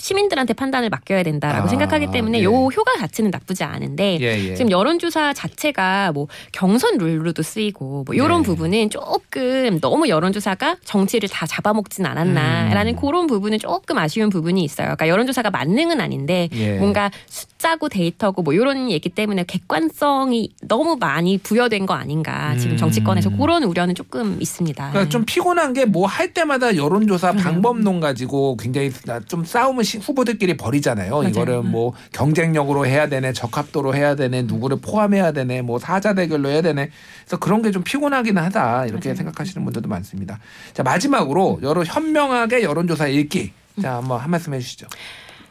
시민들한테 0.00 0.54
판단을 0.54 0.88
맡겨야 0.88 1.22
된다라고 1.22 1.66
아, 1.66 1.68
생각하기 1.68 2.10
때문에 2.10 2.40
예. 2.40 2.44
요 2.44 2.50
효과 2.66 2.96
자체는 2.98 3.30
나쁘지 3.30 3.64
않은데 3.64 4.18
예, 4.20 4.50
예. 4.50 4.54
지금 4.54 4.70
여론조사 4.70 5.32
자체가 5.34 6.12
뭐 6.12 6.26
경선 6.52 6.98
룰로도 6.98 7.42
쓰이고 7.42 8.04
뭐 8.06 8.14
이런 8.14 8.42
네. 8.42 8.46
부분은 8.46 8.90
조금 8.90 9.78
너무 9.80 10.08
여론조사가 10.08 10.76
정치를 10.84 11.28
다 11.28 11.46
잡아먹진 11.46 12.06
않았나라는 12.06 12.94
음. 12.94 12.96
그런 13.00 13.26
부분은 13.26 13.58
조금 13.58 13.98
아쉬운 13.98 14.30
부분이 14.30 14.62
있어요. 14.64 14.86
그러니까 14.86 15.08
여론조사가 15.08 15.50
만능은 15.50 16.00
아닌데 16.00 16.48
예. 16.54 16.78
뭔가 16.78 17.10
숫자고 17.26 17.88
데이터고 17.88 18.42
뭐 18.42 18.54
이런 18.54 18.90
얘기 18.90 19.08
때문에 19.10 19.44
객관성이 19.46 20.50
너무 20.62 20.96
많이 20.98 21.38
부여된 21.38 21.84
거 21.86 21.94
아닌가 21.94 22.56
지금 22.56 22.72
음. 22.72 22.76
정치권에서 22.78 23.30
그런 23.36 23.62
우려는 23.64 23.94
조금 23.94 24.38
있습니다. 24.40 24.90
그러니까 24.90 25.08
좀 25.10 25.24
피곤한 25.24 25.72
게 25.74 25.84
뭐 25.86 26.06
할 26.06 26.32
때마다 26.32 26.74
여론조사. 26.76 27.32
방법론 27.32 28.00
가지고 28.00 28.56
굉장히 28.56 28.90
좀 29.28 29.44
싸움을 29.44 29.84
시- 29.84 29.89
후보들끼리 29.98 30.56
벌이잖아요. 30.56 31.10
맞아요. 31.10 31.28
이거를 31.28 31.62
뭐 31.62 31.92
경쟁력으로 32.12 32.86
해야 32.86 33.08
되네, 33.08 33.32
적합도로 33.32 33.94
해야 33.94 34.14
되네, 34.14 34.42
누구를 34.42 34.78
포함해야 34.80 35.32
되네, 35.32 35.62
뭐 35.62 35.78
사자 35.78 36.14
대결로 36.14 36.48
해야 36.48 36.62
되네. 36.62 36.90
그래서 37.24 37.38
그런 37.38 37.62
게 37.62 37.70
좀 37.70 37.82
피곤하기는 37.84 38.42
하다 38.42 38.86
이렇게 38.86 39.08
맞아요. 39.10 39.16
생각하시는 39.16 39.64
분들도 39.64 39.88
많습니다. 39.88 40.38
자 40.74 40.82
마지막으로 40.82 41.60
여론 41.62 41.86
현명하게 41.86 42.62
여론조사 42.62 43.06
읽기. 43.08 43.52
자 43.80 43.96
한번 43.96 44.20
한 44.20 44.30
말씀 44.30 44.52
해주시죠. 44.54 44.86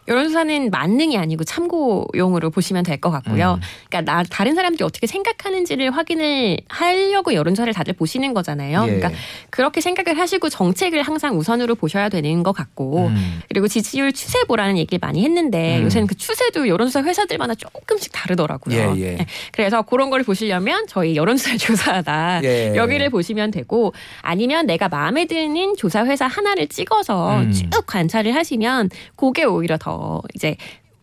여론조사는 0.09 0.71
만능이 0.71 1.17
아니고 1.17 1.43
참고용으로 1.43 2.49
보시면 2.49 2.83
될 2.83 2.99
것 2.99 3.11
같고요. 3.11 3.59
음. 3.61 3.61
그러니까 3.89 4.11
나, 4.11 4.23
다른 4.29 4.55
사람들이 4.55 4.83
어떻게 4.83 5.07
생각하는지를 5.07 5.91
확인을 5.91 6.57
하려고 6.67 7.33
여론조사를 7.33 7.71
다들 7.73 7.93
보시는 7.93 8.33
거잖아요. 8.33 8.83
예. 8.83 8.85
그러니까 8.87 9.11
그렇게 9.49 9.79
생각을 9.79 10.19
하시고 10.19 10.49
정책을 10.49 11.01
항상 11.03 11.37
우선으로 11.37 11.75
보셔야 11.75 12.09
되는 12.09 12.43
것 12.43 12.51
같고 12.51 13.07
음. 13.07 13.39
그리고 13.47 13.69
지지율 13.69 14.11
추세 14.11 14.43
보라는 14.49 14.77
얘기를 14.77 14.99
많이 15.01 15.23
했는데 15.23 15.77
음. 15.79 15.85
요새는 15.85 16.07
그 16.07 16.15
추세도 16.15 16.67
여론조사 16.67 17.03
회사들마다 17.03 17.55
조금씩 17.55 18.11
다르더라고요. 18.11 18.95
예, 18.97 19.01
예. 19.01 19.15
네. 19.15 19.25
그래서 19.53 19.81
그런 19.83 20.09
걸 20.09 20.23
보시려면 20.23 20.85
저희 20.87 21.15
여론조사 21.15 21.55
조사다 21.57 22.41
예. 22.43 22.73
여기를 22.75 23.09
보시면 23.11 23.51
되고 23.51 23.93
아니면 24.21 24.65
내가 24.65 24.89
마음에 24.89 25.25
드는 25.25 25.75
조사 25.77 26.05
회사 26.05 26.27
하나를 26.27 26.67
찍어서 26.67 27.41
음. 27.41 27.51
쭉 27.53 27.69
관찰을 27.85 28.35
하시면 28.35 28.89
그게 29.15 29.45
오히려 29.45 29.77
더 29.77 29.98
이제 30.33 30.55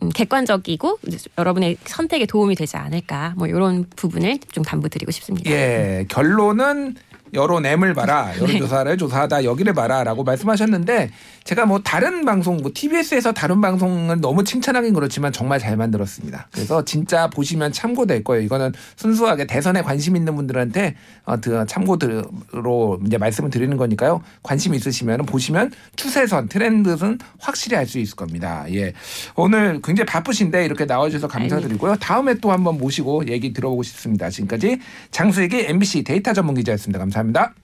음, 0.03 0.11
객관적이고 0.11 0.99
여러분의 1.39 1.79
선택에 1.85 2.27
도움이 2.27 2.55
되지 2.55 2.77
않을까 2.77 3.35
뭐 3.37 3.47
이런 3.47 3.87
부분을 3.97 4.39
좀 4.53 4.63
담보드리고 4.63 5.11
싶습니다. 5.11 5.51
예, 5.51 6.05
결론은 6.09 6.97
여론엠을 7.35 7.95
봐라, 7.95 8.33
여론조사를 8.41 8.97
조사하다 8.99 9.45
여기를 9.45 9.73
봐라라고 9.75 10.25
말씀하셨는데 10.25 11.11
제가 11.45 11.67
뭐 11.67 11.81
다른 11.81 12.25
방송, 12.25 12.57
뭐 12.59 12.71
TBS에서 12.75 13.33
다른 13.33 13.61
방송은 13.61 14.21
너무 14.21 14.43
칭찬하긴 14.45 14.95
그렇지만 14.95 15.33
정말 15.33 15.59
잘 15.59 15.77
만들었습니다. 15.77 16.49
그래서 16.53 16.85
진짜 16.85 17.29
보시면 17.29 17.73
참고될 17.73 18.25
거예요. 18.25 18.43
이거는 18.43 18.73
순수하게 18.97 19.47
대선에 19.47 19.83
관심 19.83 20.17
있는 20.17 20.35
분들한테 20.37 20.95
어, 21.25 21.41
드- 21.41 21.65
참고로 21.69 23.01
이제 23.07 23.19
말씀을 23.19 23.51
드리는 23.51 23.77
거니까요. 23.77 24.23
관심 24.43 24.75
있으시면 24.75 25.27
보시면 25.27 25.73
추세선, 25.97 26.49
트렌드는 26.49 27.19
확실히 27.39 27.77
알 27.77 27.87
수 27.87 28.01
있을 28.01 28.17
겁니다. 28.17 28.65
예, 28.73 28.93
오늘 29.37 29.81
굉장히 29.81 30.07
바쁘신데 30.07 30.65
이렇게 30.65 30.87
나와주셔서 30.87 31.29
감사드리고요. 31.29 31.95
다음에 31.97 32.35
또 32.41 32.51
한번 32.51 32.79
모시고 32.79 33.29
얘기 33.29 33.53
들어보고 33.53 33.85
싶습니다. 33.85 34.29
지금까지 34.29 34.81
장수익의 35.13 35.67
MBC 35.71 36.03
데이터 36.03 36.33
전문 36.33 36.57
기자였습니다. 36.57 36.99
감사합니다. 37.17 37.55